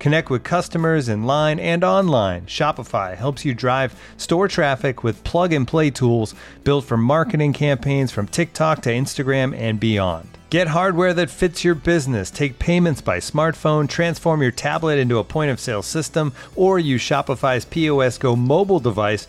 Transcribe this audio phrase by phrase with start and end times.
[0.00, 2.46] Connect with customers in line and online.
[2.46, 8.10] Shopify helps you drive store traffic with plug and play tools built for marketing campaigns
[8.10, 10.26] from TikTok to Instagram and beyond.
[10.48, 12.30] Get hardware that fits your business.
[12.30, 17.02] Take payments by smartphone, transform your tablet into a point of sale system, or use
[17.02, 19.28] Shopify's POS Go mobile device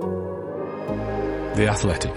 [1.55, 2.13] The Athletic.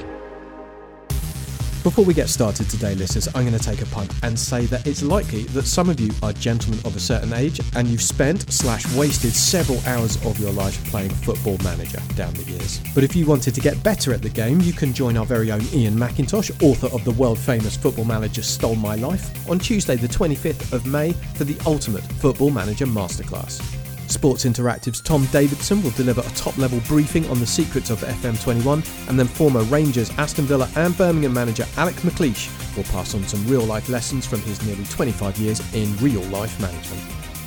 [1.83, 4.87] Before we get started today, listeners, I'm going to take a punt and say that
[4.87, 8.51] it's likely that some of you are gentlemen of a certain age and you've spent
[8.53, 12.81] slash wasted several hours of your life playing Football Manager down the years.
[12.95, 15.51] But if you wanted to get better at the game, you can join our very
[15.51, 19.97] own Iain Macintosh, author of the world famous Football Manager Stole My Life, on Tuesday,
[19.97, 23.84] the 25th of May for the Ultimate Football Manager Masterclass.
[24.15, 29.09] Sports Interactive's Tom Davidson will deliver a top level briefing on the secrets of FM21,
[29.09, 33.45] and then former Rangers, Aston Villa, and Birmingham manager Alec McLeish will pass on some
[33.49, 37.03] real life lessons from his nearly 25 years in real life management.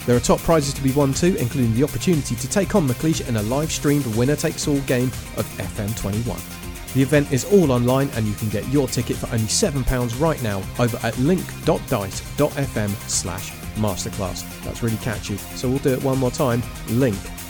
[0.05, 3.27] There are top prizes to be won too, including the opportunity to take on McLeish
[3.27, 5.07] in a live streamed winner takes all game
[5.37, 6.93] of FM21.
[6.93, 10.41] The event is all online and you can get your ticket for only £7 right
[10.43, 14.43] now over at link.dice.fm slash masterclass.
[14.63, 15.37] That's really catchy.
[15.37, 16.61] So we'll do it one more time.
[16.89, 17.41] link.dice.fm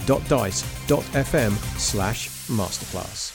[1.80, 3.34] slash masterclass.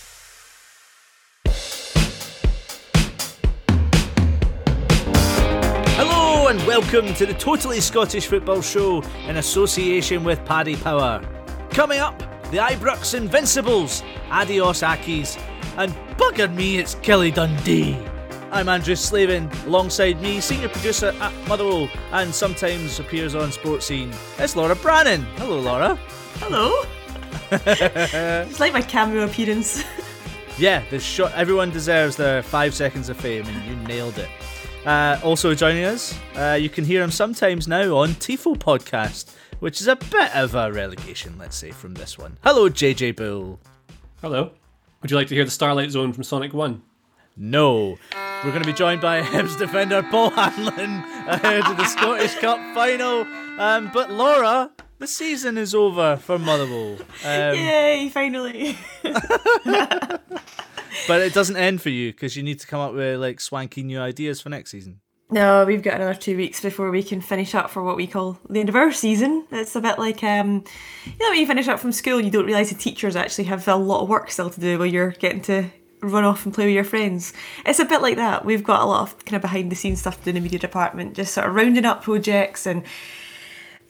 [5.97, 11.21] Hello and welcome to the Totally Scottish Football Show in association with Paddy Power.
[11.71, 12.19] Coming up,
[12.51, 15.39] the Ibrox Invincibles, Adios Accies,
[15.79, 17.97] and bugger me, it's Kelly Dundee.
[18.53, 24.15] I'm Andrew Slavin, alongside me, senior producer at Motherwell, and sometimes appears on Sportscene.
[24.39, 25.23] It's Laura Brannan.
[25.37, 25.99] Hello, Laura.
[26.35, 26.83] Hello.
[27.51, 29.83] it's like my cameo appearance.
[30.59, 31.33] Yeah, the shot.
[31.33, 34.29] Everyone deserves their five seconds of fame, and you nailed it.
[34.85, 39.81] Uh, also joining us, uh, you can hear him sometimes now on Tifo podcast, which
[39.81, 42.37] is a bit of a relegation, let's say, from this one.
[42.45, 43.61] Hello, JJ Bull.
[44.21, 44.51] Hello.
[45.01, 46.83] Would you like to hear the Starlight Zone from Sonic 1?
[47.39, 47.97] No.
[48.45, 52.59] We're going to be joined by Hibs defender Paul Hanlon ahead of the Scottish Cup
[52.75, 53.25] final.
[53.57, 56.97] Um, but Laura, the season is over for Motherwell.
[57.25, 58.77] Um, Yay, finally.
[59.05, 60.21] but
[61.21, 64.01] it doesn't end for you because you need to come up with like swanky new
[64.01, 65.01] ideas for next season.
[65.31, 68.41] no, we've got another two weeks before we can finish up for what we call
[68.51, 69.47] the end of our season.
[69.53, 70.65] It's a bit like, um,
[71.05, 73.69] you know, when you finish up from school, you don't realise the teachers actually have
[73.69, 75.67] a lot of work still to do while you're getting to
[76.03, 77.33] run off and play with your friends.
[77.65, 78.45] It's a bit like that.
[78.45, 80.41] We've got a lot of kind of behind the scenes stuff to do in the
[80.41, 82.85] media department, just sort of rounding up projects and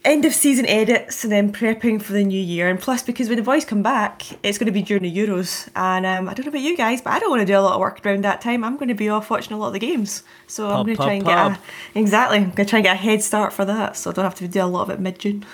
[0.04, 2.68] end of season edits and then prepping for the new year.
[2.68, 5.68] And plus, because when the boys come back, it's going to be during the Euros.
[5.76, 7.60] And um, I don't know about you guys, but I don't want to do a
[7.60, 8.64] lot of work around that time.
[8.64, 10.22] I'm going to be off watching a lot of the games.
[10.46, 11.52] So I'm going to pub, try and pub.
[11.52, 11.60] get
[11.96, 12.38] a, exactly.
[12.38, 14.34] I'm going to try and get a head start for that, so I don't have
[14.36, 15.44] to do a lot of it mid June.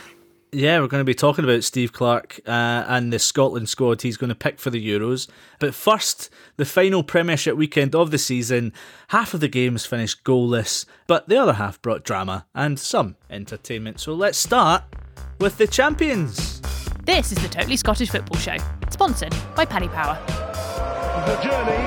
[0.50, 4.16] Yeah, we're going to be talking about Steve Clarke uh, and the Scotland squad he's
[4.16, 5.28] going to pick for the Euros.
[5.58, 8.72] But first, the final Premiership weekend of the season.
[9.08, 14.00] Half of the games finished goalless, but the other half brought drama and some entertainment.
[14.00, 14.82] So let's start
[15.40, 16.60] with the champions.
[17.04, 18.56] This is the Totally Scottish Football Show,
[18.90, 20.18] sponsored by Paddy Power.
[21.24, 21.84] The journey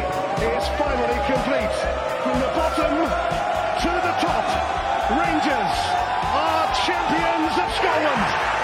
[0.55, 1.75] is finally complete.
[2.23, 4.47] From the bottom to the top,
[5.11, 5.75] Rangers
[6.31, 8.60] are champions of Scotland.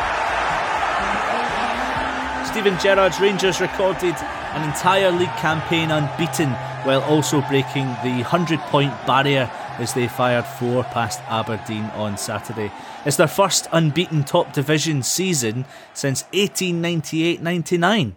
[2.57, 6.49] Steven Gerrard's Rangers recorded an entire league campaign unbeaten
[6.85, 12.71] while also breaking the 100 point barrier as they fired four past Aberdeen on Saturday.
[13.05, 18.15] It's their first unbeaten top division season since 1898 99.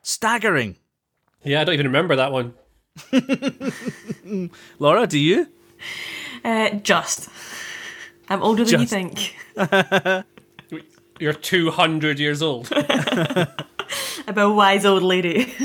[0.00, 0.76] Staggering.
[1.42, 2.54] Yeah, I don't even remember that one.
[4.78, 5.48] Laura, do you?
[6.44, 7.28] Uh, just.
[8.28, 9.34] I'm older than you think.
[11.18, 12.72] You're 200 years old.
[14.26, 15.52] I'm wise old lady.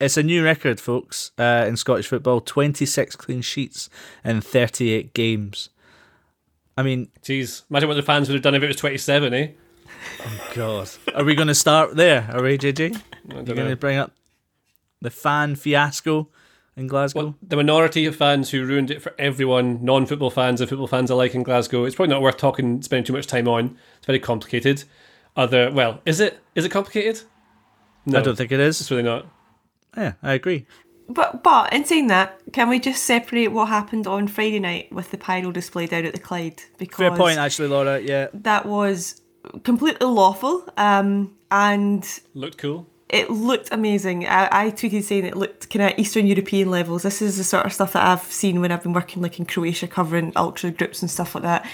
[0.00, 3.90] It's a new record, folks, uh, in Scottish football 26 clean sheets
[4.24, 5.70] in 38 games.
[6.76, 9.48] I mean, Jeez, imagine what the fans would have done if it was 27, eh?
[10.20, 10.88] Oh God.
[11.16, 12.30] Are we going to start there?
[12.32, 12.78] Are we, JJ?
[13.28, 14.12] You're don't going to bring up
[15.00, 16.28] the fan fiasco
[16.76, 17.20] in Glasgow?
[17.20, 21.10] Well, the minority of fans who ruined it for everyone, non-football fans and football fans
[21.10, 21.84] alike in Glasgow.
[21.84, 23.76] It's probably not worth talking, spending too much time on.
[23.96, 24.84] It's very complicated.
[25.36, 26.38] Other, well, is it?
[26.54, 27.22] Is it complicated?
[28.08, 28.80] No, I don't think it is.
[28.80, 29.26] it's really not.
[29.96, 30.66] Yeah, I agree.
[31.08, 35.10] But but in saying that, can we just separate what happened on Friday night with
[35.10, 36.62] the pyro display down at the Clyde?
[36.78, 37.98] Because Fair point, actually, Laura.
[38.00, 38.28] Yeah.
[38.34, 39.22] that was
[39.64, 42.86] completely lawful, um, and Looked cool.
[43.08, 44.26] it looked amazing.
[44.26, 47.04] I, I tweeted saying it looked kind of Eastern European levels.
[47.04, 49.46] This is the sort of stuff that I've seen when I've been working like in
[49.46, 51.66] Croatia, covering ultra groups and stuff like that.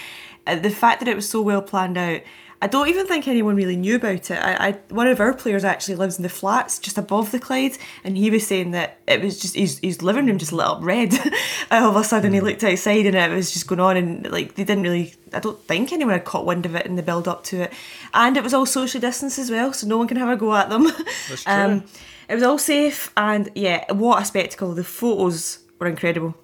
[0.47, 2.21] Uh, the fact that it was so well planned out.
[2.65, 4.39] I don't even think anyone really knew about it.
[4.39, 7.77] I, I one of our players actually lives in the flats just above the Clyde,
[8.03, 10.79] and he was saying that it was just his, his living room just lit up
[10.81, 11.13] red.
[11.71, 14.55] All of a sudden, he looked outside and it was just going on, and like
[14.55, 15.13] they didn't really.
[15.31, 17.73] I don't think anyone had caught wind of it in the build up to it,
[18.15, 20.55] and it was all social distance as well, so no one can have a go
[20.55, 20.85] at them.
[21.29, 21.53] That's true.
[21.53, 21.83] Um,
[22.27, 24.73] it was all safe, and yeah, what a spectacle!
[24.73, 26.35] The photos were incredible.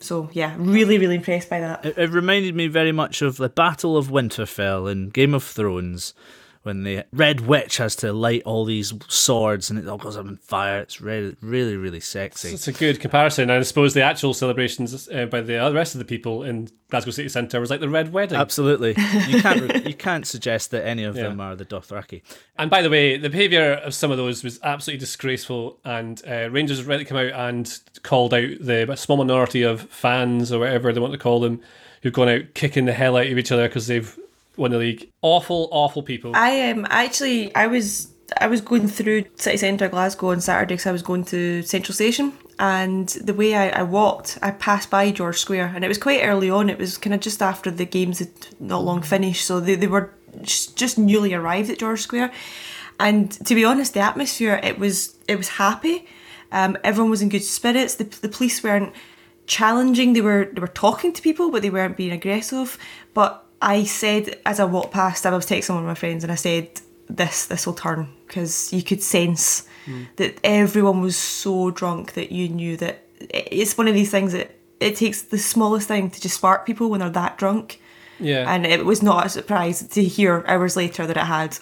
[0.00, 1.84] So yeah, really, really impressed by that.
[1.84, 6.14] It, it reminded me very much of the Battle of Winterfell in Game of Thrones,
[6.62, 10.26] when the Red Witch has to light all these swords and it all goes up
[10.26, 10.80] in fire.
[10.80, 12.50] It's really, really, really sexy.
[12.50, 13.44] It's a good comparison.
[13.44, 17.12] And I suppose the actual celebrations uh, by the rest of the people in Glasgow
[17.12, 18.36] City Centre was like the Red Wedding.
[18.38, 18.90] Absolutely,
[19.28, 21.24] you can't you can't suggest that any of Yeah.
[21.24, 22.20] them are the Dothraki.
[22.58, 25.78] And by the way, the behaviour of some of those was absolutely disgraceful.
[25.84, 30.52] And uh, Rangers have rightly come out and called out the small minority of fans
[30.52, 31.60] or whatever they want to call them
[32.02, 34.18] who've gone out kicking the hell out of each other because they've
[34.56, 35.10] won the league.
[35.22, 36.32] Awful, awful people.
[36.34, 38.08] I am actually I was
[38.38, 41.94] I was going through city centre Glasgow on Saturday because I was going to Central
[41.94, 45.98] Station and the way I, I walked I passed by George Square and it was
[45.98, 46.70] quite early on.
[46.70, 49.86] It was kind of just after the games had not long finished so they, they
[49.86, 52.32] were just, just newly arrived at George Square.
[52.98, 56.06] And to be honest the atmosphere it was it was happy.
[56.52, 57.94] Um, everyone was in good spirits.
[57.94, 58.92] The, the police weren't
[59.46, 60.12] challenging.
[60.12, 62.78] They were they were talking to people but they weren't being aggressive.
[63.14, 66.32] But I said as I walked past I was texting one of my friends and
[66.32, 68.08] I said this this will turn.
[68.26, 70.06] Because you could sense mm.
[70.16, 74.54] that everyone was so drunk that you knew that it's one of these things that
[74.78, 77.80] it takes the smallest thing to just spark people when they're that drunk.
[78.22, 78.52] Yeah.
[78.52, 81.58] and it was not a surprise to hear hours later that it had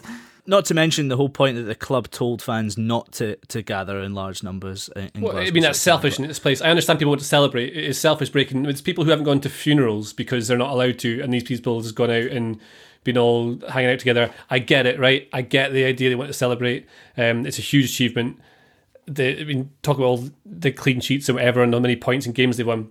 [0.49, 4.01] Not to mention the whole point that the club told fans not to, to gather
[4.01, 4.89] in large numbers.
[4.97, 6.63] In, Well, I mean, that's selfish in this place.
[6.63, 7.77] I understand people want to celebrate.
[7.77, 8.65] It is selfish breaking.
[8.65, 11.77] It's people who haven't gone to funerals because they're not allowed to, and these people
[11.77, 12.59] have just gone out and
[13.05, 14.33] been all hanging out together.
[14.49, 15.29] I get it, right?
[15.35, 16.87] I get the idea they want to celebrate.
[17.19, 18.41] Um, it's a huge achievement.
[19.07, 22.25] The, I mean, talk about all the clean sheets and whatever, and how many points
[22.25, 22.89] and games they've won.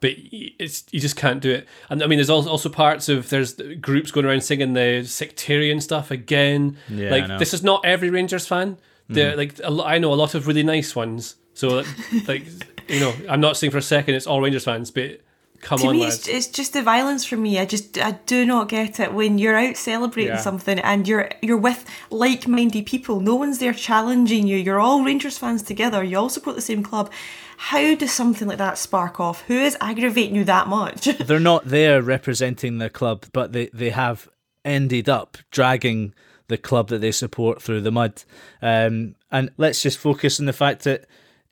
[0.00, 1.66] But it's you just can't do it.
[1.90, 6.10] And I mean, there's also parts of there's groups going around singing the sectarian stuff
[6.10, 6.76] again.
[6.88, 8.78] Yeah, like this is not every Rangers fan.
[9.08, 9.36] They're mm.
[9.36, 11.36] like a I know a lot of really nice ones.
[11.54, 11.82] So
[12.26, 12.46] like
[12.88, 15.20] you know, I'm not saying for a second it's all Rangers fans, but
[15.60, 17.58] come to on, me it's, it's just the violence for me.
[17.58, 19.12] I just i do not get it.
[19.12, 20.40] When you're out celebrating Yeah.
[20.40, 24.56] something and you're you're with like-minded people no one's there challenging you.
[24.56, 26.02] You're all rangers fans together.
[26.04, 27.10] You all support the same club.
[27.56, 29.42] How does something like that spark off?
[29.42, 31.04] Who is aggravating you that much?
[31.18, 34.28] They're not there representing the club, but they, they have
[34.64, 36.14] ended up dragging
[36.46, 38.22] the club that they support through the mud.
[38.62, 41.06] Um, and let's just focus on the fact that,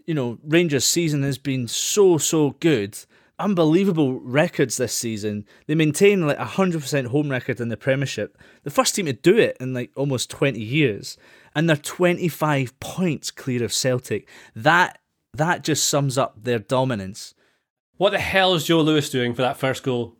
[0.06, 2.96] you know, Rangers' season has been so, so good.
[3.38, 5.44] Unbelievable records this season.
[5.66, 8.38] They maintain like a 100% home record in the Premiership.
[8.62, 11.18] The first team to do it in like almost 20 years.
[11.54, 14.28] And they're 25 points clear of Celtic.
[14.54, 14.98] That
[15.34, 17.34] that just sums up their dominance.
[17.98, 20.16] What the hell is Joe Lewis doing for that first goal?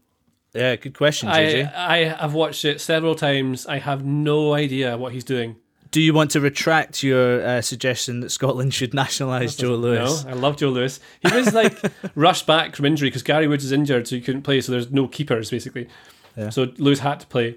[0.54, 1.74] Yeah, good question, JJ.
[1.74, 3.66] I I have watched it several times.
[3.66, 5.56] I have no idea what he's doing.
[5.96, 10.26] Do you want to retract your uh, suggestion that Scotland should nationalise Joe Lewis?
[10.26, 11.00] No, I love Joe Lewis.
[11.22, 11.74] He was like
[12.14, 14.60] rushed back from injury because Gary Woods is injured, so he couldn't play.
[14.60, 15.88] So there's no keepers basically.
[16.50, 17.56] So Lewis had to play.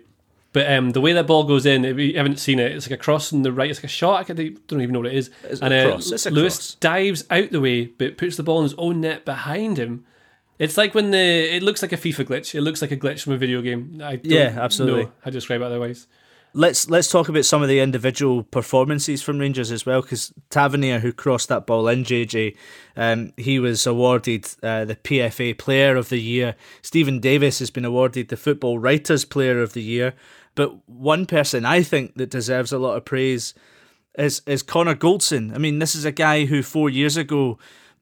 [0.54, 2.98] But um, the way that ball goes in, if you haven't seen it, it's like
[2.98, 3.70] a cross on the right.
[3.70, 4.30] It's like a shot.
[4.30, 5.32] I don't even know what it is.
[5.44, 6.10] It's and a uh, cross.
[6.10, 6.76] It's a Lewis cross.
[6.76, 10.06] dives out the way, but puts the ball in his own net behind him.
[10.60, 12.56] It's like when the it looks like a FIFA glitch.
[12.56, 14.00] It looks like a glitch from a video game.
[14.02, 15.04] I don't Yeah, absolutely.
[15.04, 16.08] know how to describe it otherwise.
[16.54, 21.00] Let's let's talk about some of the individual performances from Rangers as well, because Tavernier,
[21.00, 22.58] who crossed that ball in, JJ,
[22.98, 26.56] um, he was awarded uh, the PFA Player of the Year.
[26.82, 30.16] Steven Davis has been awarded the Football Writers Player of the Year.
[30.56, 33.54] But one person I think that deserves a lot of praise
[34.18, 35.54] is is Connor Goldson.
[35.54, 37.60] I mean, this is a guy who four years ago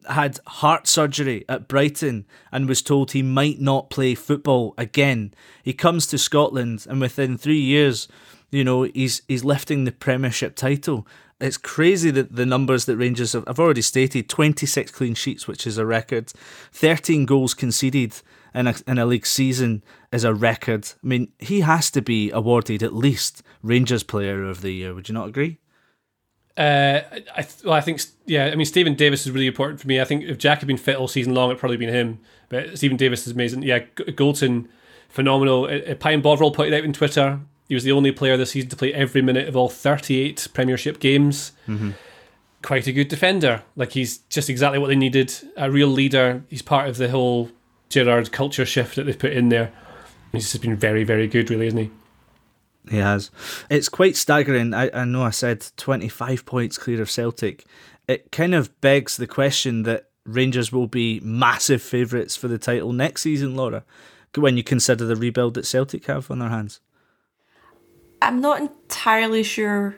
[0.10, 5.34] had heart surgery at Brighton and was told he might not play football again.
[5.63, 8.08] He comes to Scotland and within three years,
[8.51, 11.08] you know, he's he's lifting the Premiership title.
[11.39, 15.68] It's crazy that the numbers that Rangers have I've already stated 26 clean sheets, which
[15.68, 16.32] is a record,
[16.72, 18.22] 13 goals conceded
[18.56, 20.88] in a, in a league season is a record.
[21.04, 24.94] I mean, he has to be awarded at least Rangers Player of the Year.
[24.96, 25.60] Would you not agree?
[26.58, 27.01] Uh,
[27.36, 28.46] I th- well, I think yeah.
[28.46, 30.01] I mean, Steven Davis is really important for me.
[30.01, 32.20] I think if Jack had been fit all season long, it'd probably been him.
[32.50, 33.62] But Steven Davis is amazing.
[33.62, 34.68] Yeah, G- Goldson,
[35.08, 35.66] phenomenal.
[35.66, 37.42] Uh, Pine Bovril put it out on Twitter.
[37.67, 41.00] He was the only player this season to play every minute of all 38 Premiership
[41.00, 41.51] games.
[41.67, 41.91] Mm-hmm.
[42.62, 43.63] Quite a good defender.
[43.75, 45.33] Like he's just exactly what they needed.
[45.57, 46.43] A real leader.
[46.47, 47.51] He's part of the whole
[47.89, 49.71] Gerrard culture shift that they've put in there.
[50.31, 51.91] He's just been very, very good, really, isn't he?
[52.89, 53.31] He has.
[53.69, 54.74] It's quite staggering.
[54.74, 57.65] I, I know I said 25 points clear of Celtic.
[58.07, 62.93] It kind of begs the question that Rangers will be massive favourites for the title
[62.93, 63.83] next season, Laura,
[64.36, 66.79] when you consider the rebuild that Celtic have on their hands.
[68.21, 69.95] I'm not entirely sure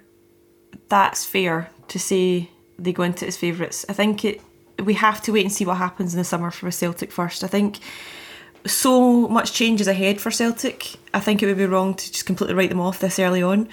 [0.89, 3.85] that's fair to say they go into as favourites.
[3.89, 4.41] I think it
[4.83, 7.43] we have to wait and see what happens in the summer for Celtic first.
[7.43, 7.79] I think
[8.65, 10.95] so much change is ahead for Celtic.
[11.13, 13.67] I think it would be wrong to just completely write them off this early on.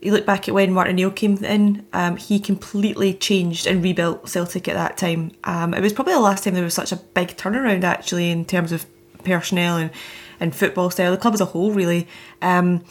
[0.00, 4.28] You look back at when Martin O'Neill came in, um, he completely changed and rebuilt
[4.28, 5.32] Celtic at that time.
[5.44, 8.44] Um, it was probably the last time there was such a big turnaround actually in
[8.44, 8.86] terms of
[9.24, 9.90] personnel and,
[10.38, 12.06] and football style, the club as a whole really.
[12.42, 12.84] Um,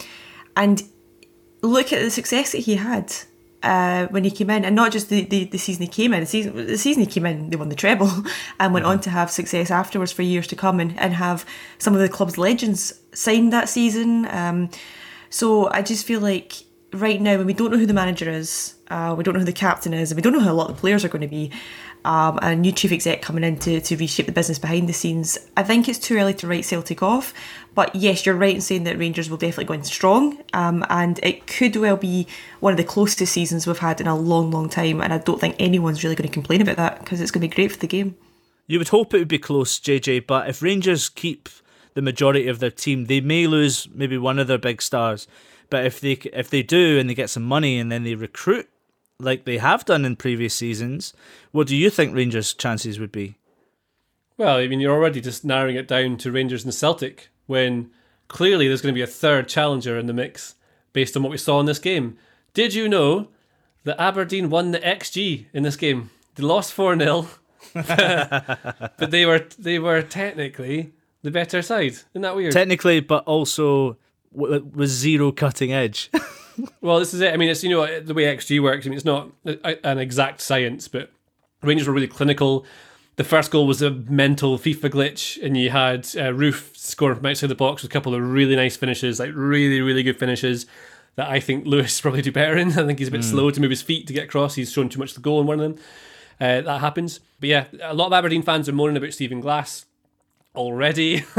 [0.57, 0.83] and
[1.65, 3.13] look at the success that he had
[3.63, 6.21] uh, when he came in, and not just the, the, the season he came in.
[6.21, 8.11] The season the season he came in, they won the treble,
[8.59, 11.45] and went on to have success afterwards for years to come, and, and have
[11.77, 14.27] some of the club's legends signed that season.
[14.27, 14.69] Um,
[15.29, 16.53] so I just feel like
[16.93, 19.45] right now, when we don't know who the manager is, uh, we don't know who
[19.45, 21.21] the captain is, and we don't know who a lot of the players are going
[21.21, 21.51] to be,
[22.05, 24.93] um, and a new chief exec coming in to, to reshape the business behind the
[24.93, 27.33] scenes, I think it's too early to write Celtic off.
[27.75, 31.19] But yes, you're right in saying that Rangers will definitely go in strong, um, and
[31.21, 32.25] it could well be
[32.61, 35.01] one of the closest seasons we've had in a long, long time.
[35.01, 37.49] And I don't think anyone's really going to complain about that because it's going to
[37.49, 38.15] be great for the game.
[38.65, 41.49] You would hope it would be close, JJ, but if Rangers keep
[41.93, 45.27] the majority of their team, they may lose maybe one of their big stars.
[45.69, 48.69] But if they if they do and they get some money and then they recruit
[49.19, 51.13] like they have done in previous seasons,
[51.51, 53.37] what do you think Rangers' chances would be?
[54.37, 57.91] Well, I mean, you're already just narrowing it down to Rangers and Celtic when
[58.27, 60.55] clearly there's going to be a third challenger in the mix
[60.93, 62.17] based on what we saw in this game.
[62.53, 63.29] Did you know
[63.83, 66.09] that Aberdeen won the XG in this game?
[66.35, 67.27] They lost 4 0,
[67.73, 71.93] but they were they were technically the better side.
[71.93, 72.53] Isn't that weird?
[72.53, 73.97] Technically, but also
[74.31, 76.11] with zero cutting edge.
[76.81, 77.33] well, this is it.
[77.33, 78.85] I mean, it's you know the way XG works.
[78.85, 81.11] I mean, it's not a, an exact science, but
[81.61, 82.65] Rangers were really clinical.
[83.17, 87.25] The first goal was a mental FIFA glitch, and you had uh, Roofe scoring from
[87.25, 90.65] outside the box with a couple of really nice finishes, like really, really good finishes
[91.15, 92.69] that I think Lewis probably do better in.
[92.71, 93.31] I think he's a bit mm.
[93.31, 94.55] slow to move his feet to get across.
[94.55, 95.83] He's shown too much the goal in one of them.
[96.39, 97.21] Uh, that happens.
[97.39, 99.85] But yeah, a lot of Aberdeen fans are moaning about Stephen Glass
[100.55, 101.23] already.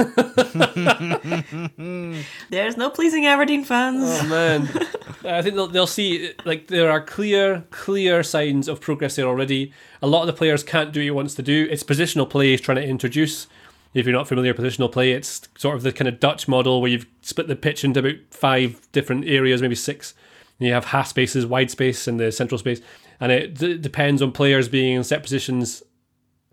[2.51, 4.03] There's no pleasing Aberdeen fans.
[4.05, 4.63] Oh man,
[5.25, 9.73] I think they'll, they'll see like there are clear, clear signs of progress there already.
[10.03, 11.67] A lot of the players can't do what he wants to do.
[11.71, 13.47] It's positional play he's trying to introduce.
[13.95, 16.83] If you're not familiar with positional play, it's sort of the kind of Dutch model
[16.83, 20.13] where you've split the pitch into about five different areas, maybe six.
[20.59, 22.81] And you have half spaces, wide space, and the central space,
[23.21, 25.83] and it d- depends on players being in set positions,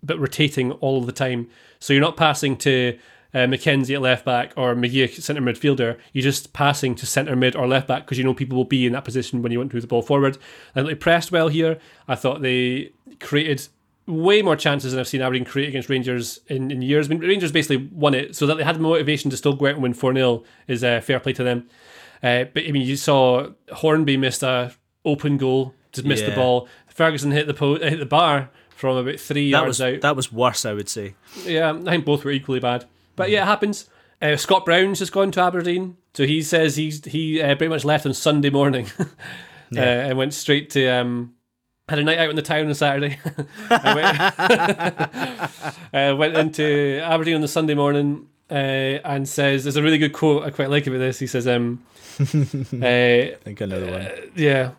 [0.02, 1.48] but rotating all the time.
[1.84, 2.98] So you're not passing to
[3.34, 5.98] uh, McKenzie at left back or McGee at centre midfielder.
[6.14, 8.86] You're just passing to centre mid or left back because you know people will be
[8.86, 10.38] in that position when you want to move the ball forward.
[10.74, 11.78] And they pressed well here.
[12.08, 13.68] I thought they created
[14.06, 17.06] way more chances than I've seen Aberdeen create against Rangers in, in years.
[17.06, 19.66] I mean, Rangers basically won it, so that they had the motivation to still go
[19.66, 21.68] out and win 4 0 is uh, fair play to them.
[22.22, 24.72] Uh, but I mean, you saw Hornby missed a
[25.04, 26.30] open goal, just missed yeah.
[26.30, 26.66] the ball.
[26.86, 30.00] Ferguson hit the po- hit the bar from about three that yards was, out.
[30.00, 31.14] That was worse, I would say.
[31.44, 32.86] Yeah, I think both were equally bad.
[33.16, 33.88] But yeah, it happens.
[34.20, 37.84] Uh, Scott Brown's just gone to Aberdeen, so he says he's he uh, pretty much
[37.84, 38.86] left on Sunday morning
[39.70, 39.82] yeah.
[39.82, 41.34] uh, and went straight to um,
[41.88, 43.18] had a night out in the town on Saturday.
[43.70, 44.20] Went,
[45.92, 48.28] uh, went into Aberdeen on the Sunday morning.
[48.50, 51.26] Uh, uh, and says, "There's a really good quote I quite like about this." He
[51.26, 51.84] says, um,
[52.20, 54.08] uh, I think another one.
[54.36, 54.72] yeah.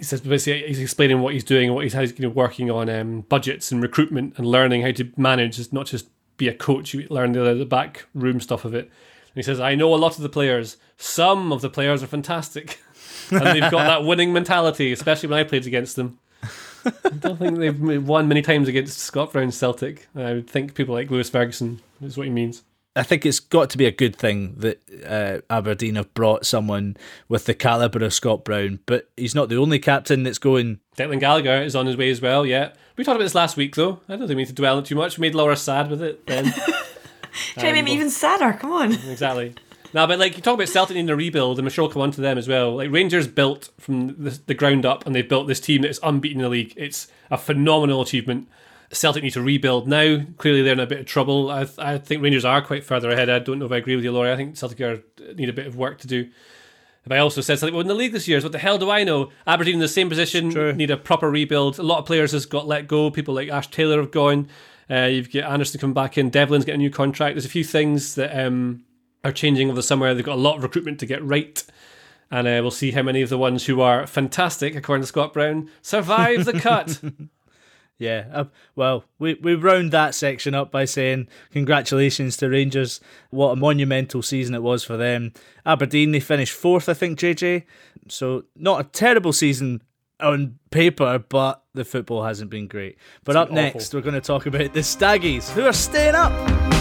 [0.00, 2.88] He says basically he's explaining what he's doing, what he's, he's you know, working on
[2.88, 5.70] um, budgets and recruitment and learning how to manage.
[5.74, 8.84] Not just be a coach; you learn the, the back room stuff of it.
[8.86, 10.78] And he says, "I know a lot of the players.
[10.96, 12.80] Some of the players are fantastic,
[13.30, 16.18] and they've got that winning mentality, especially when I played against them."
[16.82, 20.08] I don't think they've won many times against Scott Brown Celtic.
[20.16, 22.62] I would think people like Lewis Ferguson is what he means.
[22.96, 26.96] I think it's got to be a good thing that uh, Aberdeen have brought someone
[27.28, 30.80] with the calibre of Scott Brown, but he's not the only captain that's going.
[30.96, 32.72] Declan Gallagher is on his way as well, yeah.
[32.96, 34.00] We talked about this last week, though.
[34.08, 35.18] I don't think we need to dwell on it too much.
[35.18, 36.52] We made Laura sad with it then.
[37.54, 38.52] Trying to make me even sadder.
[38.58, 38.92] Come on.
[39.08, 39.54] exactly.
[39.92, 42.02] No, but like you talk about Celtic needing a rebuild, and I'm sure we'll come
[42.02, 42.76] on to them as well.
[42.76, 46.00] Like Rangers built from the, the ground up, and they've built this team that is
[46.02, 46.74] unbeaten in the league.
[46.76, 48.48] It's a phenomenal achievement.
[48.92, 50.20] Celtic need to rebuild now.
[50.38, 51.50] Clearly, they're in a bit of trouble.
[51.50, 53.30] I, I think Rangers are quite further ahead.
[53.30, 54.32] I don't know if I agree with you, Laurie.
[54.32, 55.02] I think Celtic are,
[55.34, 56.28] need a bit of work to do.
[57.04, 58.90] If I also said something, well, in the league this year, what the hell do
[58.90, 59.30] I know?
[59.46, 61.78] Aberdeen in the same position, need a proper rebuild.
[61.78, 63.10] A lot of players has got let go.
[63.10, 64.48] People like Ash Taylor have gone.
[64.90, 66.28] Uh, you've got Anderson come back in.
[66.28, 67.36] Devlin's getting a new contract.
[67.36, 68.84] There's a few things that um,
[69.24, 70.12] are changing over the summer.
[70.12, 71.64] They've got a lot of recruitment to get right.
[72.30, 75.32] And uh, we'll see how many of the ones who are fantastic, according to Scott
[75.32, 77.00] Brown, survive the cut.
[78.00, 82.98] Yeah, uh, well, we, we round that section up by saying congratulations to Rangers.
[83.28, 85.34] What a monumental season it was for them.
[85.66, 87.64] Aberdeen, they finished fourth, I think, JJ.
[88.08, 89.82] So, not a terrible season
[90.18, 92.96] on paper, but the football hasn't been great.
[93.22, 96.79] But up next, we're going to talk about the Staggies, who are staying up.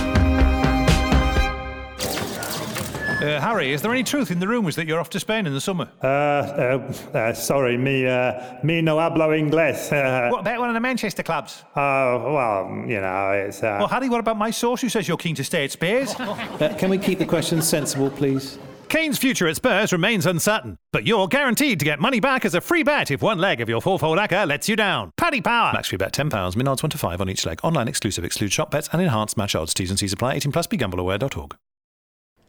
[3.21, 5.53] Uh, Harry, is there any truth in the rumours that you're off to Spain in
[5.53, 5.89] the summer?
[6.01, 9.91] Uh, uh, uh, sorry, me, uh, me no hablo inglés.
[9.91, 11.65] Uh, What about one of the Manchester clubs?
[11.75, 13.61] oh, well, you know, it's.
[13.61, 16.15] Uh, Well, Harry, what about my source who says you're keen to stay at Spurs?
[16.19, 18.57] Uh, can we keep the questions sensible, please?
[18.89, 22.61] Kane's future at Spurs remains uncertain, but you're guaranteed to get money back as a
[22.61, 25.11] free bet if one leg of your four-fold acca lets you down.
[25.17, 25.71] Paddy Power.
[25.73, 27.59] Max free bet £10, min odds 1 to 5 on each leg.
[27.63, 29.73] Online exclusive, exclude shop bets and enhanced match odds.
[29.73, 30.35] T's and C's apply.
[30.35, 31.55] 18 plus begambleaware.org.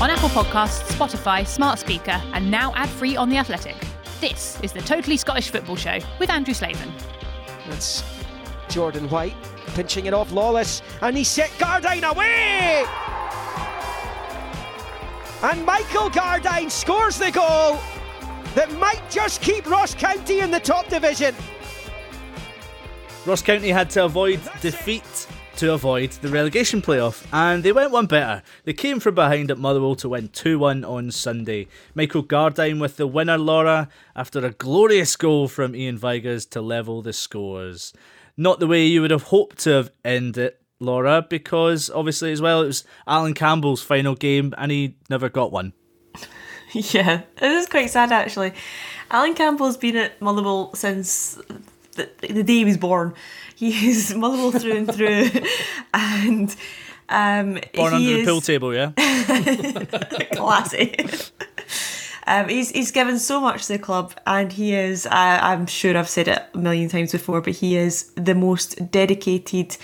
[0.00, 3.74] On Apple Podcasts, Spotify, Smart Speaker, and now ad free on The Athletic.
[4.20, 6.88] This is the Totally Scottish Football Show with Andrew Slaven.
[7.68, 8.04] That's
[8.68, 9.34] Jordan White
[9.74, 12.84] pinching it off Lawless, and he set Gardyne away!
[15.42, 17.80] And Michael Gardyne scores the goal
[18.54, 21.34] that might just keep Ross County in the top division.
[23.26, 25.26] Ross County had to avoid defeat
[25.58, 28.44] to avoid the relegation playoff, and they went one better.
[28.62, 31.66] They came from behind at Motherwell to win 2 1 on Sunday.
[31.96, 37.02] Michael Gardyne with the winner, Laura, after a glorious goal from Iain Vigurs to level
[37.02, 37.92] the scores.
[38.36, 42.40] Not the way you would have hoped to have ended it, Laura, because obviously, as
[42.40, 45.72] well, it was Allan Campbell's final game and he never got one.
[46.72, 48.52] Yeah, it is quite sad actually.
[49.10, 51.40] Allan Campbell's been at Motherwell since
[51.92, 53.14] the, the day he was born.
[53.58, 55.30] He's Motherwell through and through,
[55.92, 56.54] and
[57.08, 58.92] um, Born under the is- pool table, yeah?
[60.32, 60.94] classy.
[62.28, 65.06] Um, he's he's given so much to the club, and he is.
[65.06, 68.92] I, I'm sure I've said it a million times before, but he is the most
[68.92, 69.76] dedicated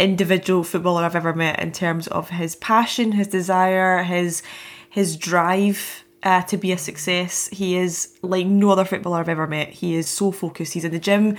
[0.00, 4.42] individual footballer I've ever met in terms of his passion, his desire, his
[4.90, 7.48] his drive uh, to be a success.
[7.52, 9.68] He is like no other footballer I've ever met.
[9.68, 10.72] He is so focused.
[10.72, 11.36] He's in the gym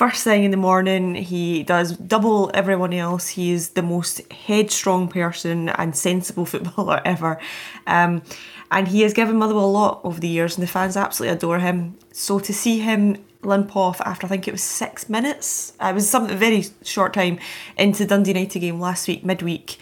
[0.00, 1.14] first thing in the morning.
[1.14, 3.28] He does double everyone else.
[3.28, 7.38] He is the most headstrong person and sensible footballer ever.
[7.86, 8.22] Um,
[8.70, 11.58] and he has given Motherwell a lot over the years, and the fans absolutely adore
[11.58, 11.98] him.
[12.12, 15.94] So to see him limp off after I think it was six minutes, uh, it
[15.94, 17.38] was some very short time
[17.76, 19.76] into the Dundee United game last week, midweek,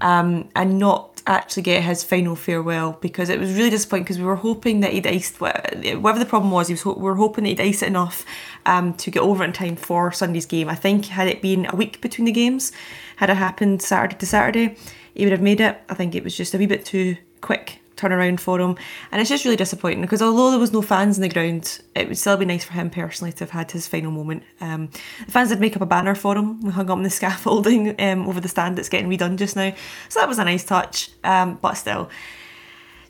[0.00, 4.24] um, and not actually get his final farewell because it was really disappointing because we
[4.24, 5.60] were hoping that he'd iced wha-
[5.96, 6.68] whatever the problem was.
[6.68, 8.24] He was we were hoping that he'd ice it enough
[8.64, 10.68] um, to get over in time for Sunday's game.
[10.68, 12.72] I think had it been a week between the games,
[13.16, 14.76] had it happened Saturday to Saturday,
[15.14, 15.80] he would have made it.
[15.88, 18.76] I think it was just a wee bit too quick turnaround for him,
[19.10, 22.08] and it's just really disappointing because although there was no fans in the ground, it
[22.08, 24.42] would still be nice for him personally to have had his final moment.
[24.60, 24.88] Um,
[25.24, 26.60] the fans did make up a banner for him.
[26.60, 29.72] We hung up on the scaffolding um, over the stand that's getting redone just now,
[30.08, 31.10] so that was a nice touch.
[31.24, 32.10] Um, but still,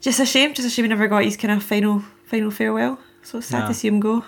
[0.00, 0.54] just a shame.
[0.54, 2.98] Just a shame he never got his kind of final final farewell.
[3.22, 3.68] So sad No.
[3.68, 4.24] to see him go.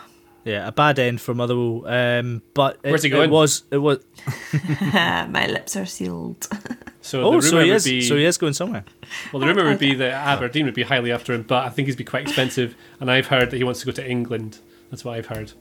[0.48, 1.86] Yeah, a bad end for Motherwell.
[1.86, 3.30] Um, but it, Where's he It going?
[3.30, 3.98] was it was.
[4.92, 6.48] My lips are sealed.
[7.00, 7.84] So oh, the so he would is.
[7.84, 8.84] be So he is going somewhere.
[9.32, 11.86] well, the rumor would be that Aberdeen would be highly after him, but I think
[11.86, 14.58] he's be quite expensive, and I've heard that he wants to go to England.
[14.90, 15.52] That's what I've heard.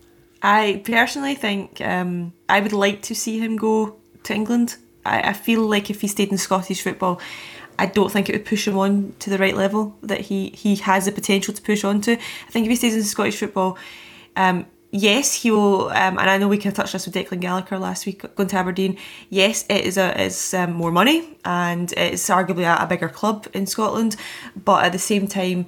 [0.41, 4.75] I personally think um, I would like to see him go to England.
[5.05, 7.21] I, I feel like if he stayed in Scottish football,
[7.79, 10.75] I don't think it would push him on to the right level that he, he
[10.77, 12.13] has the potential to push on to.
[12.13, 13.77] I think if he stays in Scottish football,
[14.35, 15.89] um, yes, he will.
[15.89, 18.49] Um, and I know we kind of touched this with Declan Gallagher last week going
[18.49, 18.97] to Aberdeen.
[19.29, 23.47] Yes, it is a is um, more money and it's arguably a, a bigger club
[23.53, 24.15] in Scotland,
[24.55, 25.65] but at the same time,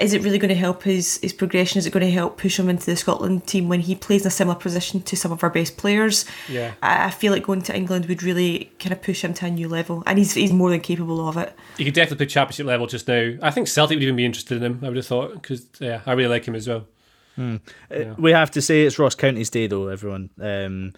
[0.00, 1.78] is it really going to help his, his progression?
[1.78, 4.28] Is it going to help push him into the Scotland team when he plays in
[4.28, 6.24] a similar position to some of our best players?
[6.48, 6.74] Yeah.
[6.82, 9.50] I, I feel like going to England would really kind of push him to a
[9.50, 11.54] new level, and he's, he's more than capable of it.
[11.78, 13.36] He could definitely play championship level just now.
[13.42, 14.80] I think Celtic would even be interested in him.
[14.82, 16.86] I would have thought because yeah, I really like him as well.
[17.38, 17.58] Uh,
[18.18, 19.88] We have to say it's Ross County's day, though.
[19.88, 20.92] Everyone, um,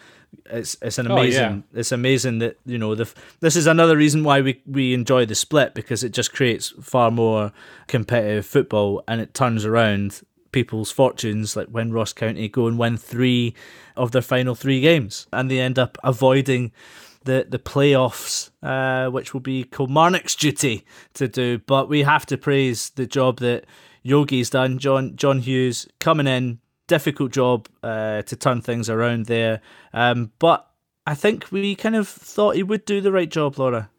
[0.51, 1.65] it's it's an Oh, amazing.
[1.75, 3.13] It's amazing that you know the.
[3.41, 7.11] This is another reason why we we enjoy the split because it just creates far
[7.11, 7.53] more
[7.87, 10.21] competitive football and it turns around
[10.53, 11.57] people's fortunes.
[11.57, 13.55] Like when Ross County go and win three
[13.97, 16.73] of their final three games, and they end up avoiding
[17.25, 21.59] the the playoffs, uh, which will be Kilmarnock's duty to do.
[21.59, 23.65] But we have to praise the job that
[24.09, 24.79] Yogi's done.
[24.79, 29.61] John John Hughes coming in, difficult job uh, to turn things around there.
[29.93, 30.69] Um, but
[31.07, 33.91] I think we kind of thought he would do the right job, Laura.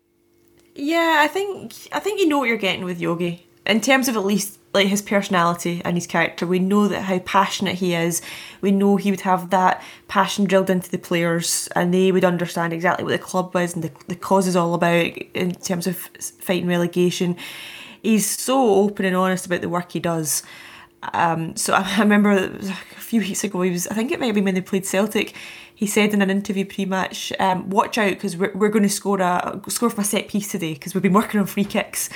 [0.76, 4.15] Yeah, I think I think you know what you're getting with Yogi in terms of
[4.15, 6.45] at least like his personality and his character.
[6.45, 8.22] We know that how passionate he is.
[8.62, 12.74] We know he would have that passion drilled into the players, and they would understand
[12.74, 15.98] exactly what the club is and the, the cause is all about in terms of
[16.41, 17.38] fighting relegation.
[18.02, 20.44] He's so open and honest about the work he does.
[21.14, 24.28] Um, so I, I remember a few weeks ago, he was, I think it might
[24.28, 25.36] have been when they played Celtic,
[25.74, 29.22] he said in an interview pre-match, um, watch out because we're, we're going to score
[29.22, 32.10] a score from a set piece today because we've been working on free kicks.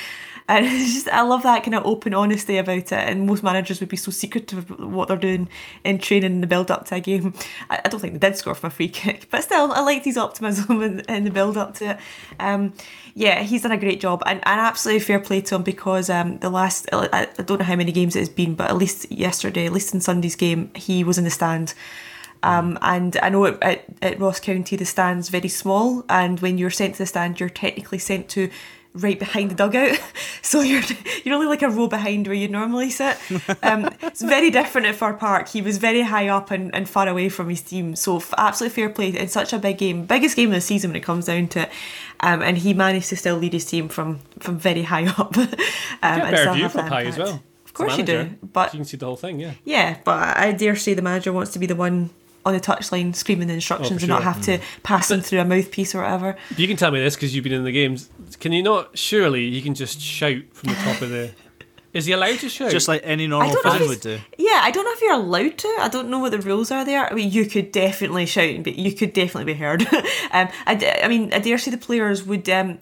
[0.47, 2.91] And it's just, I love that kind of open honesty about it.
[2.91, 5.49] And most managers would be so secretive about what they're doing
[5.83, 7.33] in training in the build up to a game.
[7.69, 10.05] I, I don't think they did score from a free kick, but still, I liked
[10.05, 11.97] his optimism in, in the build up to it.
[12.39, 12.73] Um,
[13.15, 16.39] yeah, he's done a great job and, and absolutely fair play to him because um,
[16.39, 19.11] the last, I, I don't know how many games it has been, but at least
[19.11, 21.73] yesterday, at least in Sunday's game, he was in the stand.
[22.43, 26.57] Um, and I know at, at, at Ross County the stand's very small, and when
[26.57, 28.49] you're sent to the stand, you're technically sent to
[28.93, 29.99] right behind the dugout,
[30.41, 30.83] so you're
[31.23, 33.17] you're only like a row behind where you normally sit.
[33.63, 35.49] Um, it's very different at Fir Park.
[35.49, 38.75] He was very high up and, and far away from his team, so f- absolutely
[38.75, 41.25] fair play in such a big game, biggest game of the season when it comes
[41.25, 41.69] down to it.
[42.19, 45.35] Um, and he managed to still lead his team from from very high up.
[45.37, 45.57] um, Get
[46.01, 47.41] and better still view have from high as well.
[47.65, 49.39] Of course you do, but you can see the whole thing.
[49.39, 49.53] Yeah.
[49.63, 52.11] yeah, but I dare say the manager wants to be the one
[52.45, 54.31] on the touchline screaming the instructions Oh, and not sure.
[54.31, 56.35] have to pass them through a mouthpiece or whatever.
[56.57, 58.09] You can tell me this because you've been in the games.
[58.39, 58.97] Can you not?
[58.97, 61.31] Surely you can just shout from the top of the.
[61.93, 62.71] Is he allowed to shout?
[62.71, 64.19] Just like any normal don't fan would do.
[64.39, 65.75] Yeah, I don't know if you're allowed to.
[65.79, 67.05] I don't know what the rules are there.
[67.05, 69.81] I mean, you could definitely shout, but you could definitely be heard.
[70.31, 72.79] um, I, d- I mean, I dare say the players would um,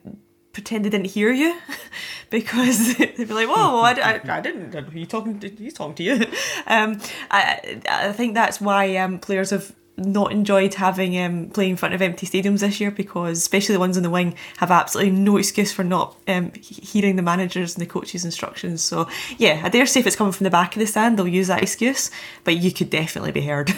[0.54, 1.58] pretend they didn't hear you
[2.30, 4.76] because they'd be like, "Whoa, I, I, I didn't.
[4.76, 5.40] Are you talking?
[5.40, 6.26] To, he's talking to you."
[6.68, 11.76] Um, I, I think that's why um, players have not enjoyed having um, playing in
[11.76, 15.12] front of empty stadiums this year because especially the ones on the wing have absolutely
[15.12, 19.70] no excuse for not um, hearing the managers and the coaches instructions so yeah I
[19.70, 22.10] dare say if it's coming from the back of the stand they'll use that excuse
[22.46, 23.76] but you could definitely be heard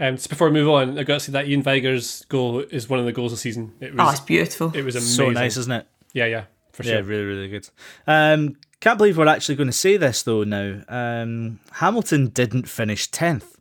[0.00, 2.88] Um, just before we move on, I've got to say that Iain Vigurs' goal is
[2.88, 3.72] one of the goals of the season.
[3.80, 4.72] It was, Oh, it's beautiful.
[4.74, 5.14] It was amazing.
[5.14, 5.86] So nice, isn't it?
[6.14, 6.94] Yeah, yeah, for sure.
[6.94, 7.68] Yeah, really, really good.
[8.06, 10.44] Um, can't believe we're actually going to say this though.
[10.44, 13.58] Now, um, Hamilton didn't finish tenth.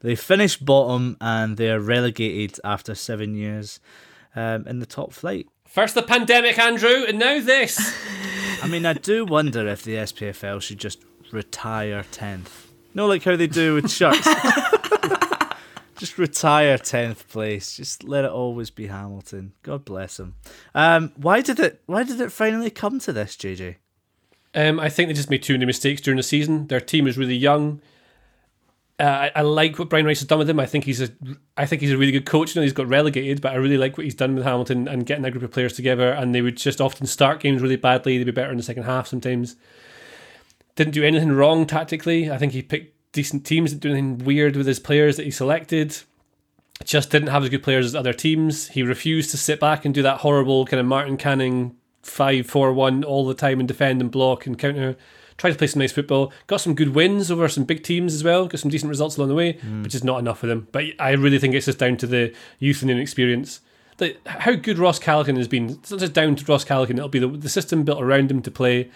[0.00, 3.80] They finished bottom and they are relegated after seven years
[4.34, 5.48] um, in the top flight.
[5.66, 7.78] First the pandemic, Andrew, and now this.
[8.62, 12.72] I mean, I do wonder if the SPFL should just retire tenth.
[12.94, 14.26] No, like how they do with shirts.
[15.96, 17.76] just retire tenth place.
[17.76, 19.52] Just let it always be Hamilton.
[19.62, 20.34] God bless him.
[20.74, 21.82] Um, why did it?
[21.86, 23.76] Why did it finally come to this, JJ?
[24.54, 26.66] Um, I think they just made too many mistakes during the season.
[26.68, 27.80] Their team is really young.
[28.98, 30.58] Uh, I, I like what Brian Rice has done with him.
[30.58, 31.10] I think he's a,
[31.58, 32.54] I think he's a really good coach.
[32.54, 35.04] You know, he's got relegated, but I really like what he's done with Hamilton and
[35.04, 36.10] getting a group of players together.
[36.10, 38.16] And they would just often start games really badly.
[38.16, 39.56] They'd be better in the second half sometimes.
[40.76, 42.30] didn't do anything wrong tactically.
[42.30, 45.30] I think he picked decent teams, didn't do anything weird with his players that he
[45.30, 45.96] selected.
[46.84, 48.68] Just didn't have as good players as other teams.
[48.68, 52.72] He refused to sit back and do that horrible kind of Martin Canning five four
[52.72, 54.96] one all the time and defend and block and counter.
[55.38, 56.32] Tried to play some nice football.
[56.46, 58.46] Got some good wins over some big teams as well.
[58.46, 59.82] Got some decent results along the way, Mm.
[59.82, 60.68] which is not enough for them.
[60.72, 63.60] But I really think it's just down to the youth and inexperience.
[63.98, 65.70] Like how good Ross Callachan has been.
[65.70, 66.96] It's not just down to Ross Callachan.
[66.98, 68.90] It'll be the, the system built around him to play.